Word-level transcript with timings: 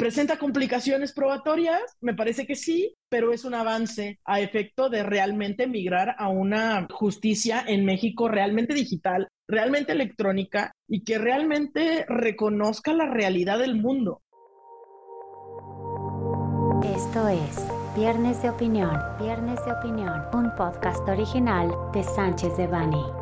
¿Presenta 0.00 0.38
complicaciones 0.38 1.12
probatorias? 1.12 1.82
Me 2.00 2.14
parece 2.14 2.46
que 2.46 2.54
sí, 2.54 2.96
pero 3.10 3.34
es 3.34 3.44
un 3.44 3.52
avance 3.52 4.18
a 4.24 4.40
efecto 4.40 4.88
de 4.88 5.02
realmente 5.02 5.66
migrar 5.66 6.14
a 6.16 6.30
una 6.30 6.88
justicia 6.90 7.62
en 7.66 7.84
México 7.84 8.26
realmente 8.26 8.72
digital, 8.72 9.28
realmente 9.46 9.92
electrónica 9.92 10.72
y 10.88 11.04
que 11.04 11.18
realmente 11.18 12.06
reconozca 12.08 12.94
la 12.94 13.10
realidad 13.10 13.58
del 13.58 13.76
mundo. 13.76 14.22
Esto 16.82 17.28
es 17.28 17.62
Viernes 17.94 18.40
de 18.40 18.48
Opinión, 18.48 18.98
Viernes 19.20 19.62
de 19.66 19.72
Opinión, 19.72 20.22
un 20.32 20.50
podcast 20.56 21.06
original 21.10 21.70
de 21.92 22.04
Sánchez 22.04 22.56
de 22.56 22.66
Bani. 22.66 23.19